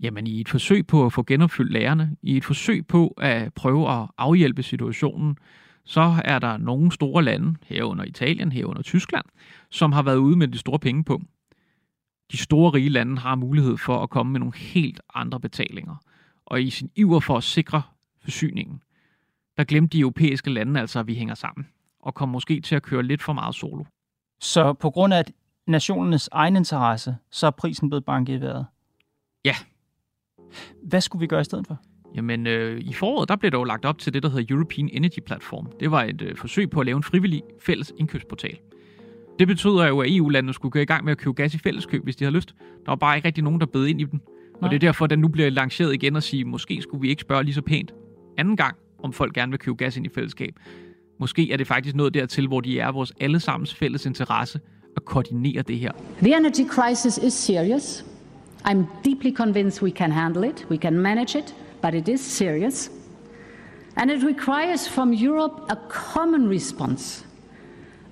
Jamen 0.00 0.26
i 0.26 0.40
et 0.40 0.48
forsøg 0.48 0.86
på 0.86 1.06
at 1.06 1.12
få 1.12 1.22
genopfyldt 1.22 1.72
lærerne, 1.72 2.16
i 2.22 2.36
et 2.36 2.44
forsøg 2.44 2.86
på 2.86 3.08
at 3.08 3.54
prøve 3.54 3.90
at 3.90 4.08
afhjælpe 4.18 4.62
situationen, 4.62 5.36
så 5.84 6.14
er 6.24 6.38
der 6.38 6.56
nogle 6.56 6.92
store 6.92 7.24
lande, 7.24 7.54
herunder 7.66 8.04
Italien, 8.04 8.52
herunder 8.52 8.82
Tyskland, 8.82 9.24
som 9.70 9.92
har 9.92 10.02
været 10.02 10.16
ude 10.16 10.36
med 10.36 10.48
de 10.48 10.58
store 10.58 10.78
penge 10.78 11.04
på. 11.04 11.20
De 12.32 12.36
store 12.36 12.70
rige 12.70 12.88
lande 12.88 13.18
har 13.18 13.34
mulighed 13.34 13.76
for 13.76 14.02
at 14.02 14.10
komme 14.10 14.32
med 14.32 14.40
nogle 14.40 14.56
helt 14.56 15.00
andre 15.14 15.40
betalinger. 15.40 15.96
Og 16.46 16.62
i 16.62 16.70
sin 16.70 16.90
iver 16.96 17.20
for 17.20 17.36
at 17.36 17.44
sikre 17.44 17.82
forsyningen, 18.22 18.82
der 19.56 19.64
glemte 19.64 19.96
de 19.96 20.00
europæiske 20.00 20.50
lande 20.50 20.80
altså, 20.80 20.98
at 20.98 21.06
vi 21.06 21.14
hænger 21.14 21.34
sammen, 21.34 21.66
og 22.00 22.14
kom 22.14 22.28
måske 22.28 22.60
til 22.60 22.74
at 22.74 22.82
køre 22.82 23.02
lidt 23.02 23.22
for 23.22 23.32
meget 23.32 23.54
solo. 23.54 23.84
Så 24.40 24.72
på 24.72 24.90
grund 24.90 25.14
af 25.14 25.24
nationernes 25.66 26.28
egen 26.32 26.56
interesse, 26.56 27.16
så 27.30 27.46
er 27.46 27.50
prisen 27.50 27.90
blevet 27.90 28.04
banket 28.04 28.34
i 28.34 28.40
vejret? 28.40 28.66
Ja. 29.44 29.54
Hvad 30.82 31.00
skulle 31.00 31.20
vi 31.20 31.26
gøre 31.26 31.40
i 31.40 31.44
stedet 31.44 31.66
for? 31.66 31.78
Jamen, 32.14 32.46
øh, 32.46 32.80
i 32.80 32.92
foråret, 32.92 33.28
der 33.28 33.36
blev 33.36 33.50
der 33.50 33.58
jo 33.58 33.64
lagt 33.64 33.84
op 33.84 33.98
til 33.98 34.14
det, 34.14 34.22
der 34.22 34.28
hedder 34.28 34.54
European 34.54 34.88
Energy 34.92 35.20
Platform. 35.26 35.68
Det 35.80 35.90
var 35.90 36.04
et 36.04 36.22
øh, 36.22 36.36
forsøg 36.36 36.70
på 36.70 36.80
at 36.80 36.86
lave 36.86 36.96
en 36.96 37.02
frivillig 37.02 37.42
fælles 37.60 37.92
indkøbsportal. 37.98 38.58
Det 39.38 39.48
betyder 39.48 39.86
jo, 39.86 40.00
at 40.00 40.16
EU-landene 40.16 40.54
skulle 40.54 40.72
gå 40.72 40.78
i 40.78 40.84
gang 40.84 41.04
med 41.04 41.12
at 41.12 41.18
købe 41.18 41.34
gas 41.34 41.54
i 41.54 41.58
fælleskøb, 41.58 42.04
hvis 42.04 42.16
de 42.16 42.24
havde 42.24 42.36
lyst. 42.36 42.54
Der 42.58 42.90
var 42.90 42.96
bare 42.96 43.16
ikke 43.16 43.26
rigtig 43.26 43.44
nogen, 43.44 43.60
der 43.60 43.66
bed 43.66 43.86
ind 43.86 44.00
i 44.00 44.04
den. 44.04 44.20
Nej. 44.22 44.58
Og 44.62 44.70
det 44.70 44.76
er 44.76 44.80
derfor, 44.80 45.04
at 45.04 45.10
den 45.10 45.18
nu 45.18 45.28
bliver 45.28 45.50
lanceret 45.50 45.94
igen 45.94 46.16
og 46.16 46.22
sige, 46.22 46.44
måske 46.44 46.82
skulle 46.82 47.00
vi 47.00 47.08
ikke 47.08 47.20
spørge 47.20 47.44
lige 47.44 47.54
så 47.54 47.62
pænt 47.62 47.94
anden 48.38 48.56
gang, 48.56 48.76
om 49.02 49.12
folk 49.12 49.34
gerne 49.34 49.52
vil 49.52 49.58
købe 49.58 49.76
gas 49.76 49.96
ind 49.96 50.06
i 50.06 50.08
fællesskab. 50.14 50.54
Måske 51.20 51.52
er 51.52 51.56
det 51.56 51.66
faktisk 51.66 51.96
noget 51.96 52.14
dertil, 52.14 52.46
hvor 52.46 52.60
de 52.60 52.78
er 52.78 52.92
vores 52.92 53.12
allesammens 53.20 53.74
fælles 53.74 54.06
interesse 54.06 54.60
at 54.96 55.04
koordinere 55.04 55.62
det 55.62 55.78
her. 55.78 55.92
The 56.18 56.36
energy 56.36 56.68
crisis 56.68 57.18
is 57.18 57.32
serious. 57.32 58.11
I'm 58.64 58.88
deeply 59.02 59.32
convinced 59.32 59.82
we 59.82 59.92
can 59.92 60.10
handle 60.10 60.44
it, 60.44 60.64
we 60.68 60.78
can 60.78 61.00
manage 61.02 61.34
it, 61.36 61.52
but 61.80 61.94
it 61.94 62.08
is 62.08 62.20
serious. 62.20 62.90
And 63.96 64.10
it 64.10 64.22
requires 64.22 64.88
from 64.88 65.12
Europe 65.12 65.66
a 65.68 65.76
common 65.88 66.48
response 66.48 67.24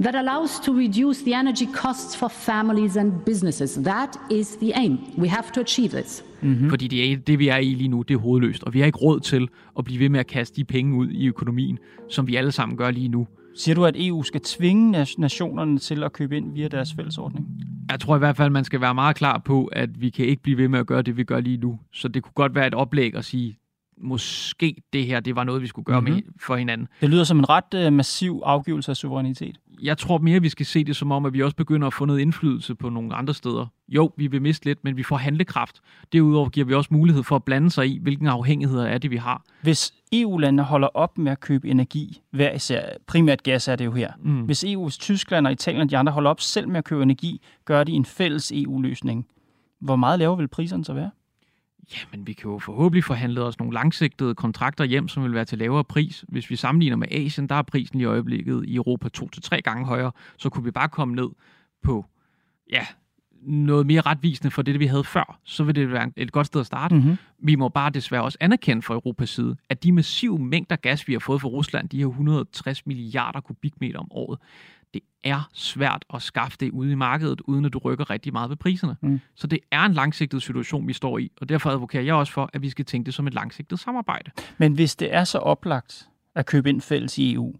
that 0.01 0.15
allows 0.15 0.61
to 0.61 0.73
reduce 0.73 1.23
the 1.23 1.35
energy 1.35 1.67
costs 1.67 2.17
for 2.17 2.29
families 2.29 2.97
and 2.97 3.25
businesses. 3.25 3.75
That 3.75 4.17
is 4.31 4.57
the 4.57 4.73
aim. 4.77 4.99
We 5.19 5.29
have 5.29 5.53
to 5.53 5.61
achieve 5.61 5.91
this. 5.91 6.25
Mm-hmm. 6.43 6.69
Fordi 6.71 6.89
det, 6.89 7.13
er, 7.13 7.17
det, 7.17 7.39
vi 7.39 7.49
er 7.49 7.57
i 7.57 7.75
lige 7.75 7.89
nu, 7.89 8.03
det 8.03 8.15
er 8.15 8.19
hovedløst, 8.19 8.65
og 8.65 8.75
vi 8.75 8.79
har 8.79 8.87
ikke 8.87 8.99
råd 8.99 9.21
til 9.21 9.49
at 9.79 9.85
blive 9.85 10.01
ved 10.01 10.09
med 10.09 10.21
at 10.21 10.27
kaste 10.27 10.57
de 10.57 10.65
penge 10.65 10.97
ud 10.97 11.09
i 11.09 11.27
økonomien, 11.27 11.79
som 12.09 12.27
vi 12.27 12.37
alle 12.37 12.53
sammen 12.53 12.79
gør 12.79 12.91
lige 12.91 13.09
nu. 13.09 13.27
Siger 13.55 13.75
du, 13.75 13.85
at 13.85 13.95
EU 13.99 14.23
skal 14.23 14.41
tvinge 14.41 15.07
nationerne 15.19 15.79
til 15.79 16.05
at 16.05 16.13
købe 16.13 16.37
ind 16.37 16.55
via 16.55 16.69
deres 16.69 16.95
fællesordning? 16.95 17.47
Jeg 17.91 18.01
tror 18.01 18.17
i 18.17 18.19
hvert 18.19 18.37
fald, 18.37 18.51
man 18.51 18.65
skal 18.65 18.81
være 18.81 18.95
meget 18.95 19.17
klar 19.17 19.39
på, 19.39 19.65
at 19.65 20.01
vi 20.01 20.11
kan 20.11 20.27
ikke 20.27 20.43
blive 20.43 20.59
ved 20.59 20.69
med 20.69 20.79
at 20.79 20.87
gøre 20.87 21.03
det, 21.03 21.17
vi 21.17 21.25
gør 21.25 21.41
lige 21.41 21.57
nu. 21.57 21.79
Så 21.93 22.09
det 22.09 22.23
kunne 22.23 22.33
godt 22.35 22.55
være 22.55 22.67
et 22.67 22.75
oplæg 22.75 23.15
at 23.15 23.25
sige, 23.25 23.59
måske 24.03 24.83
det 24.93 25.07
her, 25.07 25.21
det 25.21 25.37
var 25.37 25.45
noget, 25.45 25.63
vi 25.63 25.67
skulle 25.67 25.85
gøre 25.85 26.01
mm-hmm. 26.01 26.15
med 26.15 26.23
for 26.41 26.57
hinanden. 26.57 26.89
Det 27.01 27.11
lyder 27.11 27.25
som 27.25 27.39
en 27.39 27.49
ret 27.49 27.75
øh, 27.75 27.93
massiv 27.93 28.43
afgivelse 28.45 28.93
af 28.93 28.97
suverænitet. 28.97 29.59
Jeg 29.83 29.99
tror 29.99 30.19
mere, 30.19 30.41
vi 30.41 30.49
skal 30.49 30.67
se 30.67 30.85
det 30.85 30.97
som 30.97 31.13
om, 31.13 31.27
at 31.27 31.33
vi 31.33 31.43
også 31.43 31.57
begynder 31.57 31.87
at 31.87 31.95
få 31.95 32.05
noget 32.05 32.21
indflydelse 32.21 32.75
på 32.75 32.89
nogle 32.89 33.15
andre 33.15 33.35
steder. 33.35 33.67
Jo, 33.89 34.13
vi 34.17 34.27
vil 34.27 34.43
miste 34.43 34.67
lidt, 34.67 34.85
men 34.85 34.97
vi 34.97 35.03
får 35.03 35.17
handlekraft. 35.17 35.81
Derudover 36.13 36.49
giver 36.49 36.67
vi 36.67 36.75
også 36.75 36.89
mulighed 36.93 37.23
for 37.23 37.37
at 37.37 37.45
blande 37.45 37.71
sig 37.71 37.87
i, 37.87 37.99
hvilken 37.99 38.27
afhængigheder 38.27 38.87
er 38.87 38.99
det, 38.99 39.11
vi 39.11 39.17
har. 39.17 39.43
Hvis 39.63 39.95
EU-landene 40.13 40.63
holder 40.63 40.89
op 40.95 41.19
med 41.19 41.33
at 41.33 41.41
købe 41.41 41.69
energi, 41.69 42.21
hver 42.31 42.53
især, 42.53 42.83
primært 43.07 43.43
gas 43.43 43.69
er 43.69 43.77
det 43.77 43.85
jo 43.85 43.93
her. 43.93 44.13
Mm. 44.23 44.41
Hvis 44.41 44.65
EU, 44.65 44.85
hvis 44.85 44.99
Tyskland 44.99 45.47
og 45.47 45.53
Italien 45.53 45.83
og 45.83 45.91
de 45.91 45.99
andre 45.99 46.13
holder 46.13 46.31
op 46.31 46.41
selv 46.41 46.69
med 46.69 46.77
at 46.79 46.85
købe 46.85 47.03
energi, 47.03 47.41
gør 47.65 47.85
de 47.85 47.93
en 47.93 48.05
fælles 48.05 48.53
EU-løsning. 48.53 49.27
Hvor 49.81 49.97
meget 49.97 50.19
lavere 50.19 50.39
vil 50.39 50.49
priserne 50.49 50.85
så 50.85 50.93
være? 50.93 51.11
Jamen, 51.95 52.27
vi 52.27 52.33
kan 52.33 52.51
jo 52.51 52.59
forhåbentlig 52.59 53.05
forhandle 53.05 53.43
os 53.43 53.59
nogle 53.59 53.75
langsigtede 53.75 54.35
kontrakter 54.35 54.85
hjem, 54.85 55.09
som 55.09 55.23
vil 55.23 55.35
være 55.35 55.45
til 55.45 55.59
lavere 55.59 55.85
pris. 55.85 56.25
Hvis 56.29 56.51
vi 56.51 56.57
sammenligner 56.57 56.97
med 56.97 57.09
Asien, 57.11 57.49
der 57.49 57.55
er 57.55 57.63
prisen 57.63 58.01
i 58.01 58.05
øjeblikket 58.05 58.65
i 58.67 58.75
Europa 58.75 59.09
to 59.09 59.29
til 59.29 59.43
tre 59.43 59.63
gange 59.63 59.87
højere, 59.87 60.13
så 60.37 60.49
kunne 60.49 60.65
vi 60.65 60.71
bare 60.71 60.89
komme 60.89 61.15
ned 61.15 61.29
på, 61.83 62.05
ja, 62.71 62.87
noget 63.43 63.87
mere 63.87 64.01
retvisende 64.01 64.51
for 64.51 64.63
det, 64.63 64.81
vi 64.81 64.87
havde 64.87 65.05
før, 65.05 65.39
så 65.45 65.65
vil 65.65 65.75
det 65.75 65.93
være 65.93 66.11
et 66.17 66.33
godt 66.33 66.47
sted 66.47 66.61
at 66.61 66.67
starte. 66.67 66.95
Mm-hmm. 66.95 67.17
Vi 67.39 67.55
må 67.55 67.69
bare 67.69 67.91
desværre 67.91 68.23
også 68.23 68.39
anerkende 68.41 68.83
fra 68.83 68.95
Europas 68.95 69.31
side, 69.31 69.57
at 69.69 69.83
de 69.83 69.93
massive 69.93 70.39
mængder 70.39 70.77
gas, 70.77 71.09
vi 71.09 71.13
har 71.13 71.21
fået 71.21 71.41
fra 71.41 71.49
Rusland, 71.49 71.89
de 71.89 71.99
her 71.99 72.07
160 72.07 72.87
milliarder 72.87 73.41
kubikmeter 73.41 73.99
om 73.99 74.09
året, 74.11 74.39
det 74.95 75.03
er 75.25 75.49
svært 75.53 76.05
at 76.15 76.23
skaffe 76.23 76.57
det 76.61 76.71
ude 76.71 76.93
i 76.93 76.95
markedet, 76.95 77.41
uden 77.41 77.65
at 77.65 77.73
du 77.73 77.79
rykker 77.79 78.11
rigtig 78.11 78.33
meget 78.33 78.51
ved 78.51 78.57
priserne. 78.57 78.97
Mm. 79.01 79.21
Så 79.35 79.47
det 79.47 79.59
er 79.71 79.83
en 79.83 79.93
langsigtet 79.93 80.43
situation, 80.43 80.89
vi 80.89 80.93
står 80.93 81.19
i, 81.19 81.33
og 81.41 81.49
derfor 81.49 81.71
advokerer 81.71 82.03
jeg 82.03 82.15
også 82.15 82.33
for, 82.33 82.51
at 82.53 82.63
vi 82.63 82.71
skal 82.71 82.85
tænke 82.85 83.07
det 83.07 83.15
som 83.15 83.27
et 83.27 83.35
langsigtet 83.35 83.79
samarbejde. 83.79 84.31
Men 84.59 84.73
hvis 84.73 84.97
det 84.97 85.15
er 85.15 85.25
så 85.25 85.39
oplagt 85.39 86.09
at 86.35 86.47
købe 86.47 86.69
ind 86.69 86.81
fælles 86.81 87.19
i 87.19 87.35
EU, 87.35 87.55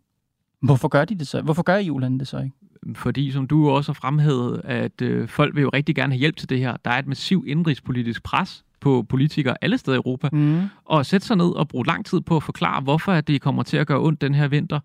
hvorfor 0.61 0.89
gør 0.89 1.05
de 1.05 1.15
det 1.15 1.29
så? 1.29 1.41
Hvorfor 1.41 1.63
gør 1.63 1.79
EU-landene 1.83 2.21
det 2.21 2.29
så 2.29 2.39
ikke? 2.39 2.57
Fordi, 2.95 3.31
som 3.31 3.47
du 3.47 3.71
også 3.71 3.93
har 3.93 3.95
fremhævet, 3.95 4.61
at 4.65 5.03
øh, 5.03 5.29
folk 5.29 5.55
vil 5.55 5.63
jo 5.63 5.69
rigtig 5.69 5.95
gerne 5.95 6.13
have 6.13 6.19
hjælp 6.19 6.37
til 6.37 6.49
det 6.49 6.59
her. 6.59 6.77
Der 6.85 6.91
er 6.91 6.99
et 6.99 7.07
massivt 7.07 7.47
indrigspolitisk 7.47 8.23
pres 8.23 8.65
på 8.81 9.07
politikere 9.09 9.57
alle 9.61 9.79
steder 9.79 9.97
i 9.97 9.99
Europa, 9.99 10.29
mm. 10.33 10.63
og 10.85 11.07
sætte 11.07 11.27
sig 11.27 11.37
ned 11.37 11.51
og 11.51 11.69
bruge 11.69 11.87
lang 11.87 12.07
tid 12.07 12.21
på 12.21 12.37
at 12.37 12.43
forklare, 12.43 12.81
hvorfor 12.81 13.13
at 13.13 13.29
det 13.29 13.41
kommer 13.41 13.63
til 13.63 13.77
at 13.77 13.87
gøre 13.87 14.01
ondt 14.01 14.21
den 14.21 14.35
her 14.35 14.49
vinter, 14.49 14.81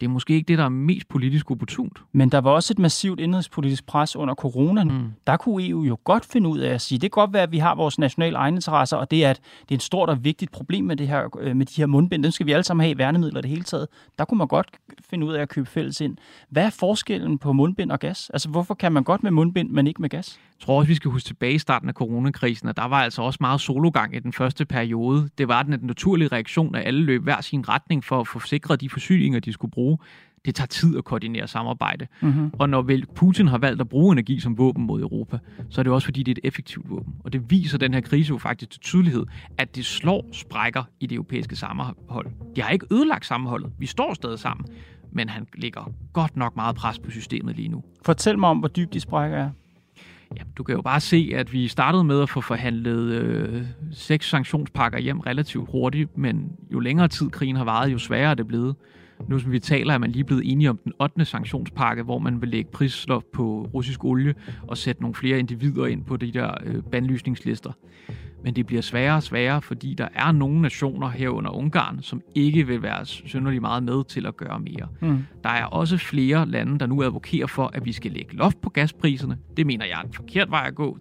det 0.00 0.06
er 0.06 0.10
måske 0.10 0.34
ikke 0.34 0.48
det, 0.48 0.58
der 0.58 0.64
er 0.64 0.68
mest 0.68 1.08
politisk 1.08 1.50
opportunt. 1.50 1.98
Men 2.12 2.28
der 2.28 2.38
var 2.38 2.50
også 2.50 2.72
et 2.72 2.78
massivt 2.78 3.20
indrigspolitisk 3.20 3.86
pres 3.86 4.16
under 4.16 4.34
coronaen. 4.34 4.88
Mm. 4.88 5.12
Der 5.26 5.36
kunne 5.36 5.68
EU 5.68 5.84
jo 5.84 5.98
godt 6.04 6.24
finde 6.24 6.48
ud 6.48 6.58
af 6.58 6.74
at 6.74 6.80
sige, 6.80 6.98
det 6.98 7.12
kan 7.12 7.20
godt 7.20 7.32
være, 7.32 7.42
at 7.42 7.52
vi 7.52 7.58
har 7.58 7.74
vores 7.74 7.98
nationale 7.98 8.36
egeninteresser, 8.36 8.96
og 8.96 9.10
det 9.10 9.24
er, 9.24 9.30
at 9.30 9.40
det 9.62 9.70
er 9.70 9.74
et 9.74 9.82
stort 9.82 10.08
og 10.08 10.24
vigtigt 10.24 10.52
problem 10.52 10.84
med, 10.84 10.96
det 10.96 11.08
her, 11.08 11.36
øh, 11.40 11.56
med 11.56 11.66
de 11.66 11.80
her 11.80 11.86
mundbind. 11.86 12.22
Dem 12.22 12.32
skal 12.32 12.46
vi 12.46 12.52
alle 12.52 12.64
sammen 12.64 12.84
have 12.84 12.94
i 12.94 12.98
værnemidler 12.98 13.40
det 13.40 13.50
hele 13.50 13.62
taget. 13.62 13.86
Der 14.18 14.24
kunne 14.24 14.38
man 14.38 14.48
godt 14.48 14.68
finde 15.10 15.26
ud 15.26 15.32
af 15.32 15.42
at 15.42 15.48
købe 15.48 15.66
fælles 15.66 16.00
ind. 16.00 16.16
Hvad 16.50 16.64
er 16.64 16.70
forskellen 16.70 17.38
på 17.38 17.52
mundbind 17.52 17.90
og 17.90 17.98
gas? 17.98 18.30
Altså, 18.30 18.48
hvorfor 18.48 18.74
kan 18.74 18.92
man 18.92 19.04
godt 19.04 19.22
med 19.22 19.30
mundbind, 19.30 19.70
men 19.70 19.86
ikke 19.86 20.02
med 20.02 20.08
gas? 20.08 20.40
Jeg 20.60 20.66
tror 20.66 20.78
også, 20.78 20.88
vi 20.88 20.94
skal 20.94 21.10
huske 21.10 21.26
tilbage 21.26 21.54
i 21.54 21.58
starten 21.58 21.88
af 21.88 21.94
coronakrisen, 21.94 22.68
at 22.68 22.76
der 22.76 22.84
var 22.84 23.02
altså 23.02 23.22
også 23.22 23.38
meget 23.40 23.60
sologang 23.60 24.16
i 24.16 24.18
den 24.18 24.32
første 24.32 24.64
periode. 24.64 25.28
Det 25.38 25.48
var 25.48 25.62
den 25.62 25.78
naturlige 25.82 26.28
reaktion, 26.28 26.74
at 26.74 26.86
alle 26.86 27.00
løb 27.00 27.22
hver 27.22 27.40
sin 27.40 27.68
retning 27.68 28.04
for 28.04 28.20
at 28.20 28.28
få 28.28 28.40
sikret 28.40 28.80
de 28.80 28.90
forsyninger, 28.90 29.40
de 29.40 29.52
skulle 29.52 29.70
bruge 29.72 29.83
det 30.44 30.54
tager 30.54 30.66
tid 30.66 30.98
at 30.98 31.04
koordinere 31.04 31.48
samarbejde. 31.48 32.06
Mm-hmm. 32.20 32.50
Og 32.58 32.68
når 32.68 32.82
vel 32.82 33.06
Putin 33.14 33.48
har 33.48 33.58
valgt 33.58 33.80
at 33.80 33.88
bruge 33.88 34.12
energi 34.12 34.40
som 34.40 34.58
våben 34.58 34.86
mod 34.86 35.00
Europa, 35.00 35.38
så 35.70 35.80
er 35.80 35.82
det 35.82 35.92
også 35.92 36.04
fordi, 36.04 36.22
det 36.22 36.38
er 36.38 36.40
et 36.42 36.48
effektivt 36.48 36.90
våben. 36.90 37.14
Og 37.24 37.32
det 37.32 37.50
viser 37.50 37.78
den 37.78 37.94
her 37.94 38.00
krise 38.00 38.30
jo 38.30 38.38
faktisk 38.38 38.70
til 38.70 38.80
tydelighed, 38.80 39.26
at 39.58 39.76
det 39.76 39.84
slår 39.84 40.28
sprækker 40.32 40.82
i 41.00 41.06
det 41.06 41.14
europæiske 41.14 41.56
sammenhold. 41.56 42.26
De 42.56 42.62
har 42.62 42.70
ikke 42.70 42.86
ødelagt 42.92 43.26
sammenholdet. 43.26 43.72
Vi 43.78 43.86
står 43.86 44.14
stadig 44.14 44.38
sammen. 44.38 44.66
Men 45.12 45.28
han 45.28 45.46
ligger 45.54 45.92
godt 46.12 46.36
nok 46.36 46.56
meget 46.56 46.76
pres 46.76 46.98
på 46.98 47.10
systemet 47.10 47.56
lige 47.56 47.68
nu. 47.68 47.82
Fortæl 48.02 48.38
mig 48.38 48.48
om, 48.48 48.58
hvor 48.58 48.68
dybt 48.68 48.94
de 48.94 49.00
sprækker 49.00 49.38
er. 49.38 49.50
Ja, 50.36 50.42
du 50.56 50.62
kan 50.62 50.74
jo 50.74 50.82
bare 50.82 51.00
se, 51.00 51.32
at 51.34 51.52
vi 51.52 51.68
startede 51.68 52.04
med 52.04 52.22
at 52.22 52.28
få 52.28 52.40
forhandlet 52.40 53.12
øh, 53.12 53.62
seks 53.92 54.28
sanktionspakker 54.28 54.98
hjem 54.98 55.20
relativt 55.20 55.70
hurtigt, 55.70 56.18
men 56.18 56.52
jo 56.72 56.80
længere 56.80 57.08
tid 57.08 57.30
krigen 57.30 57.56
har 57.56 57.64
varet, 57.64 57.92
jo 57.92 57.98
sværere 57.98 58.30
er 58.30 58.34
det 58.34 58.46
blevet. 58.46 58.74
Nu 59.28 59.38
som 59.38 59.52
vi 59.52 59.58
taler, 59.58 59.94
er 59.94 59.98
man 59.98 60.10
lige 60.10 60.24
blevet 60.24 60.52
enige 60.52 60.70
om 60.70 60.78
den 60.84 60.92
8. 61.00 61.24
sanktionspakke, 61.24 62.02
hvor 62.02 62.18
man 62.18 62.40
vil 62.40 62.48
lægge 62.48 62.70
prisloft 62.70 63.32
på 63.32 63.70
russisk 63.74 64.04
olie 64.04 64.34
og 64.62 64.78
sætte 64.78 65.02
nogle 65.02 65.14
flere 65.14 65.38
individer 65.38 65.86
ind 65.86 66.04
på 66.04 66.16
de 66.16 66.32
der 66.32 66.54
øh, 66.64 66.82
bandlysningslister. 66.82 67.72
Men 68.44 68.56
det 68.56 68.66
bliver 68.66 68.82
sværere 68.82 69.16
og 69.16 69.22
sværere, 69.22 69.62
fordi 69.62 69.94
der 69.94 70.08
er 70.14 70.32
nogle 70.32 70.62
nationer 70.62 71.08
herunder 71.08 71.50
Ungarn, 71.50 72.02
som 72.02 72.22
ikke 72.34 72.66
vil 72.66 72.82
være 72.82 73.06
synderligt 73.06 73.60
meget 73.60 73.82
med 73.82 74.04
til 74.04 74.26
at 74.26 74.36
gøre 74.36 74.60
mere. 74.60 74.88
Mm. 75.00 75.24
Der 75.44 75.50
er 75.50 75.64
også 75.64 75.98
flere 75.98 76.46
lande, 76.46 76.78
der 76.78 76.86
nu 76.86 77.02
advokerer 77.02 77.46
for, 77.46 77.70
at 77.74 77.84
vi 77.84 77.92
skal 77.92 78.12
lægge 78.12 78.36
loft 78.36 78.60
på 78.60 78.70
gaspriserne. 78.70 79.38
Det 79.56 79.66
mener 79.66 79.84
jeg 79.86 79.98
er 79.98 80.02
en 80.02 80.12
forkert 80.12 80.50
vej 80.50 80.64
at 80.66 80.74
gå. 80.74 80.98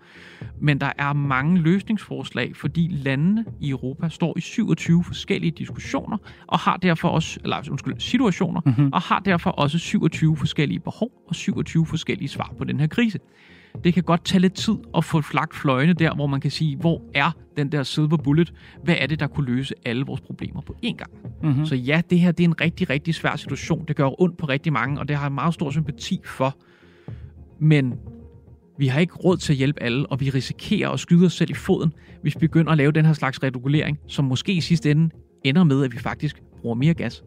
Men 0.62 0.82
der 0.82 0.92
er 0.98 1.14
mange 1.14 1.60
løsningsforslag, 1.60 2.56
fordi 2.56 2.88
landene 2.92 3.46
i 3.60 3.70
Europa 3.70 4.10
står 4.10 4.38
i 4.38 4.42
27 4.42 5.04
forskellige 5.04 5.52
diskussioner 5.52 6.18
og 6.48 6.60
har 6.60 6.78
derfor 6.78 7.10
også, 7.10 7.40
eller 7.44 7.58
undskyld, 7.72 8.00
situationer, 8.00 8.62
mm-hmm. 8.66 8.94
og 8.94 9.02
har 9.02 9.20
derfor 9.20 9.50
også 9.50 9.78
27 9.78 10.38
forskellige 10.38 10.80
behov 10.80 11.12
og 11.28 11.36
27 11.36 11.86
forskellige 11.86 12.30
svar 12.30 12.54
på 12.58 12.64
den 12.64 12.80
her 12.80 12.88
krise 12.88 13.20
det 13.84 13.94
kan 13.94 14.04
godt 14.04 14.26
tage 14.26 14.40
lidt 14.40 14.54
tid 14.54 14.74
at 14.98 15.06
få 15.06 15.22
flagt 15.22 15.56
fløjene 15.56 15.94
der, 15.94 16.16
hvor 16.16 16.28
man 16.28 16.42
kan 16.42 16.52
sige, 16.52 16.78
hvor 16.78 17.02
er 17.14 17.32
den 17.58 17.72
der 17.72 17.84
silver 17.84 18.18
bullet? 18.18 18.54
Hvad 18.84 18.96
er 19.00 19.08
det, 19.08 19.20
der 19.20 19.28
kunne 19.28 19.46
løse 19.46 19.74
alle 19.86 20.06
vores 20.06 20.22
problemer 20.22 20.62
på 20.62 20.76
én 20.86 20.96
gang? 20.96 21.12
Mm-hmm. 21.44 21.66
Så 21.66 21.76
ja, 21.76 22.02
det 22.10 22.20
her 22.20 22.32
det 22.32 22.44
er 22.44 22.48
en 22.48 22.62
rigtig, 22.62 22.90
rigtig 22.90 23.16
svær 23.16 23.36
situation. 23.36 23.86
Det 23.88 23.96
gør 23.96 24.22
ondt 24.22 24.38
på 24.38 24.46
rigtig 24.46 24.74
mange, 24.74 25.00
og 25.00 25.08
det 25.08 25.16
har 25.16 25.24
jeg 25.24 25.32
meget 25.32 25.54
stor 25.54 25.72
sympati 25.72 26.22
for. 26.26 26.58
Men 27.60 27.94
vi 28.78 28.88
har 28.88 29.00
ikke 29.00 29.14
råd 29.14 29.38
til 29.38 29.54
at 29.54 29.58
hjælpe 29.58 29.84
alle, 29.84 30.06
og 30.06 30.20
vi 30.20 30.30
risikerer 30.30 30.90
at 30.90 31.00
skyde 31.00 31.26
os 31.26 31.34
selv 31.34 31.50
i 31.52 31.54
foden, 31.54 31.94
hvis 32.22 32.36
vi 32.36 32.40
begynder 32.40 32.72
at 32.72 32.78
lave 32.78 32.92
den 32.92 33.06
her 33.06 33.14
slags 33.14 33.44
regulering, 33.44 34.00
som 34.08 34.26
måske 34.26 34.54
i 34.54 34.62
sidste 34.62 34.92
ende 34.92 35.10
ender 35.44 35.64
med, 35.64 35.84
at 35.84 35.94
vi 35.94 35.98
faktisk 35.98 36.44
bruger 36.62 36.76
mere 36.76 36.94
gas. 36.94 37.24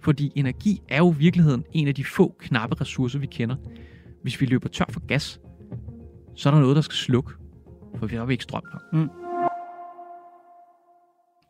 Fordi 0.00 0.32
energi 0.34 0.80
er 0.88 0.98
jo 0.98 1.12
i 1.12 1.16
virkeligheden 1.18 1.64
en 1.72 1.88
af 1.88 1.94
de 1.94 2.04
få 2.04 2.36
knappe 2.38 2.80
ressourcer, 2.80 3.18
vi 3.18 3.26
kender. 3.26 3.56
Hvis 4.22 4.40
vi 4.40 4.46
løber 4.46 4.68
tør 4.68 4.84
for 4.90 5.06
gas, 5.06 5.40
så 6.38 6.48
er 6.48 6.52
der 6.52 6.60
noget, 6.60 6.76
der 6.76 6.82
skal 6.82 6.96
slukke, 6.96 7.32
for 7.98 8.06
vi 8.06 8.16
har 8.16 8.28
ikke 8.28 8.44
strøm 8.44 8.62
nok. 8.72 8.82
Mm. 8.92 9.10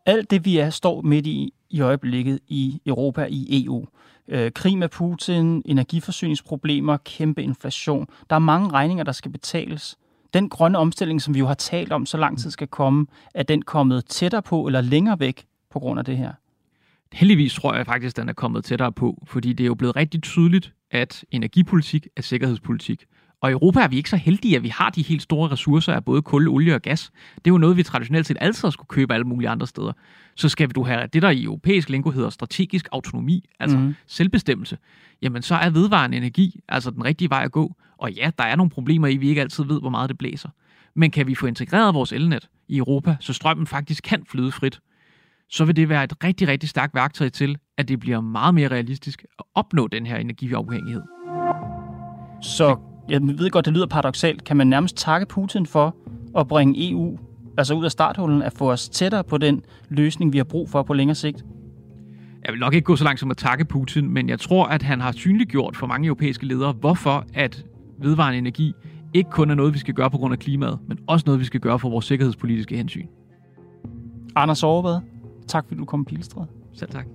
Alt 0.06 0.30
det, 0.30 0.44
vi 0.44 0.58
er, 0.58 0.70
står 0.70 1.02
midt 1.02 1.26
i 1.26 1.52
i 1.70 1.80
øjeblikket 1.80 2.38
i 2.48 2.80
Europa, 2.86 3.26
i 3.30 3.64
EU. 3.64 3.86
Øh, 4.28 4.52
krig 4.52 4.78
med 4.78 4.88
Putin, 4.88 5.62
energiforsyningsproblemer, 5.64 6.96
kæmpe 6.96 7.42
inflation. 7.42 8.06
Der 8.30 8.36
er 8.36 8.40
mange 8.40 8.70
regninger, 8.70 9.04
der 9.04 9.12
skal 9.12 9.30
betales. 9.30 9.96
Den 10.34 10.48
grønne 10.48 10.78
omstilling, 10.78 11.22
som 11.22 11.34
vi 11.34 11.38
jo 11.38 11.46
har 11.46 11.54
talt 11.54 11.92
om 11.92 12.06
så 12.06 12.16
lang 12.16 12.38
tid 12.38 12.50
skal 12.50 12.66
komme, 12.66 13.06
er 13.34 13.42
den 13.42 13.62
kommet 13.62 14.04
tættere 14.04 14.42
på 14.42 14.66
eller 14.66 14.80
længere 14.80 15.20
væk 15.20 15.46
på 15.70 15.78
grund 15.78 15.98
af 15.98 16.04
det 16.04 16.16
her? 16.16 16.32
Heldigvis 17.12 17.54
tror 17.54 17.74
jeg 17.74 17.86
faktisk, 17.86 18.16
den 18.16 18.28
er 18.28 18.32
kommet 18.32 18.64
tættere 18.64 18.92
på, 18.92 19.22
fordi 19.26 19.52
det 19.52 19.64
er 19.64 19.66
jo 19.66 19.74
blevet 19.74 19.96
rigtig 19.96 20.22
tydeligt, 20.22 20.72
at 20.90 21.24
energipolitik 21.30 22.06
er 22.16 22.22
sikkerhedspolitik. 22.22 23.04
Og 23.40 23.50
i 23.50 23.52
Europa 23.52 23.80
er 23.80 23.88
vi 23.88 23.96
ikke 23.96 24.10
så 24.10 24.16
heldige, 24.16 24.56
at 24.56 24.62
vi 24.62 24.68
har 24.68 24.90
de 24.90 25.02
helt 25.02 25.22
store 25.22 25.50
ressourcer 25.50 25.92
af 25.92 26.04
både 26.04 26.22
kul, 26.22 26.48
olie 26.48 26.74
og 26.74 26.82
gas. 26.82 27.10
Det 27.34 27.46
er 27.46 27.54
jo 27.54 27.58
noget, 27.58 27.76
vi 27.76 27.82
traditionelt 27.82 28.26
set 28.26 28.36
altid 28.40 28.66
har 28.66 28.70
skulle 28.70 28.88
købe 28.88 29.14
alle 29.14 29.24
mulige 29.24 29.48
andre 29.48 29.66
steder. 29.66 29.92
Så 30.36 30.48
skal 30.48 30.68
du 30.68 30.84
have 30.84 31.06
det, 31.12 31.22
der 31.22 31.30
i 31.30 31.44
europæisk 31.44 31.88
lingo 31.88 32.10
hedder 32.10 32.30
strategisk 32.30 32.88
autonomi, 32.92 33.44
altså 33.60 33.78
mm. 33.78 33.94
selvbestemmelse, 34.06 34.78
jamen 35.22 35.42
så 35.42 35.54
er 35.54 35.70
vedvarende 35.70 36.16
energi 36.16 36.60
altså 36.68 36.90
den 36.90 37.04
rigtige 37.04 37.30
vej 37.30 37.42
at 37.44 37.52
gå. 37.52 37.76
Og 37.98 38.12
ja, 38.12 38.30
der 38.38 38.44
er 38.44 38.56
nogle 38.56 38.70
problemer 38.70 39.08
i, 39.08 39.14
at 39.14 39.20
vi 39.20 39.28
ikke 39.28 39.40
altid 39.40 39.64
ved, 39.64 39.80
hvor 39.80 39.90
meget 39.90 40.08
det 40.08 40.18
blæser. 40.18 40.48
Men 40.94 41.10
kan 41.10 41.26
vi 41.26 41.34
få 41.34 41.46
integreret 41.46 41.94
vores 41.94 42.12
elnet 42.12 42.48
i 42.68 42.76
Europa, 42.76 43.16
så 43.20 43.32
strømmen 43.32 43.66
faktisk 43.66 44.04
kan 44.04 44.24
flyde 44.30 44.52
frit, 44.52 44.80
så 45.50 45.64
vil 45.64 45.76
det 45.76 45.88
være 45.88 46.04
et 46.04 46.24
rigtig, 46.24 46.48
rigtig 46.48 46.68
stærkt 46.68 46.94
værktøj 46.94 47.28
til, 47.28 47.58
at 47.78 47.88
det 47.88 48.00
bliver 48.00 48.20
meget 48.20 48.54
mere 48.54 48.68
realistisk 48.68 49.24
at 49.38 49.44
opnå 49.54 49.88
den 49.88 50.06
her 50.06 50.16
energiafhængighed. 50.16 51.02
Så 52.42 52.76
jeg 53.08 53.20
ved 53.22 53.50
godt, 53.50 53.64
det 53.64 53.72
lyder 53.72 53.86
paradoxalt, 53.86 54.44
kan 54.44 54.56
man 54.56 54.66
nærmest 54.66 54.96
takke 54.96 55.26
Putin 55.26 55.66
for 55.66 55.96
at 56.38 56.48
bringe 56.48 56.90
EU 56.90 57.18
altså 57.58 57.74
ud 57.74 57.84
af 57.84 57.90
starthullen, 57.90 58.42
at 58.42 58.52
få 58.52 58.72
os 58.72 58.88
tættere 58.88 59.24
på 59.24 59.38
den 59.38 59.62
løsning, 59.88 60.32
vi 60.32 60.38
har 60.38 60.44
brug 60.44 60.70
for 60.70 60.82
på 60.82 60.94
længere 60.94 61.14
sigt? 61.14 61.44
Jeg 62.44 62.52
vil 62.52 62.60
nok 62.60 62.74
ikke 62.74 62.84
gå 62.84 62.96
så 62.96 63.04
langt 63.04 63.20
som 63.20 63.30
at 63.30 63.36
takke 63.36 63.64
Putin, 63.64 64.08
men 64.08 64.28
jeg 64.28 64.40
tror, 64.40 64.66
at 64.66 64.82
han 64.82 65.00
har 65.00 65.12
synliggjort 65.12 65.76
for 65.76 65.86
mange 65.86 66.06
europæiske 66.06 66.46
ledere, 66.46 66.72
hvorfor 66.72 67.24
at 67.34 67.64
vedvarende 67.98 68.38
energi 68.38 68.72
ikke 69.14 69.30
kun 69.30 69.50
er 69.50 69.54
noget, 69.54 69.74
vi 69.74 69.78
skal 69.78 69.94
gøre 69.94 70.10
på 70.10 70.18
grund 70.18 70.32
af 70.32 70.38
klimaet, 70.38 70.78
men 70.88 70.98
også 71.06 71.24
noget, 71.26 71.40
vi 71.40 71.44
skal 71.44 71.60
gøre 71.60 71.78
for 71.78 71.90
vores 71.90 72.04
sikkerhedspolitiske 72.04 72.76
hensyn. 72.76 73.06
Anders 74.36 74.62
Overvad, 74.62 75.00
tak 75.46 75.64
fordi 75.68 75.78
du 75.78 75.84
kom 75.84 76.04
på 76.04 76.08
Pilestræd. 76.08 76.44
Selv 76.72 76.90
tak. 76.90 77.06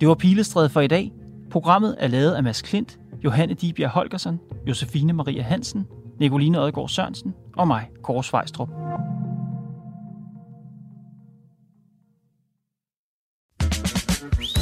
Det 0.00 0.08
var 0.08 0.14
Pilestræd 0.14 0.68
for 0.68 0.80
i 0.80 0.86
dag. 0.86 1.12
Programmet 1.50 1.96
er 1.98 2.08
lavet 2.08 2.32
af 2.32 2.42
Mads 2.42 2.62
Klint, 2.62 2.98
Johanne 3.26 3.54
Dibjerg 3.54 3.90
Holgersen, 3.90 4.40
Josefine 4.68 5.12
Maria 5.12 5.42
Hansen, 5.42 5.86
Nicoline 6.20 6.60
Odgaard 6.60 6.88
Sørensen 6.88 7.34
og 7.56 7.66
mig, 7.66 7.88
Kåre 8.02 8.24
Svejstrup. 8.24 8.68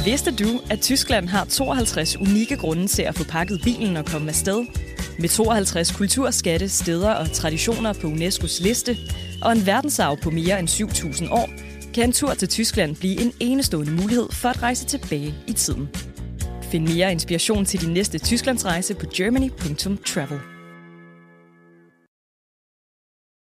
Vidste 0.05 0.35
du, 0.35 0.49
at 0.69 0.79
Tyskland 0.79 1.27
har 1.27 1.45
52 1.45 2.17
unikke 2.17 2.57
grunde 2.57 2.87
til 2.87 3.01
at 3.01 3.15
få 3.15 3.23
pakket 3.23 3.61
bilen 3.63 3.97
og 3.97 4.05
komme 4.05 4.29
afsted? 4.29 4.65
Med 5.19 5.29
52 5.29 5.91
kulturskatte, 5.91 6.69
steder 6.69 7.13
og 7.13 7.31
traditioner 7.31 7.93
på 7.93 8.07
UNESCO's 8.07 8.63
liste, 8.63 8.95
og 9.43 9.51
en 9.51 9.65
verdensarv 9.65 10.17
på 10.23 10.29
mere 10.29 10.59
end 10.59 10.69
7.000 10.69 11.31
år, 11.31 11.49
kan 11.93 12.03
en 12.03 12.11
tur 12.11 12.33
til 12.33 12.47
Tyskland 12.47 12.95
blive 12.95 13.21
en 13.21 13.31
enestående 13.39 13.91
mulighed 13.91 14.27
for 14.31 14.49
at 14.49 14.63
rejse 14.63 14.85
tilbage 14.85 15.33
i 15.47 15.53
tiden. 15.53 15.89
Find 16.71 16.87
mere 16.95 17.11
inspiration 17.11 17.65
til 17.65 17.81
din 17.81 17.93
næste 17.93 18.17
Tysklandsrejse 18.17 18.95
på 18.95 19.05
germany.travel. 19.15 20.54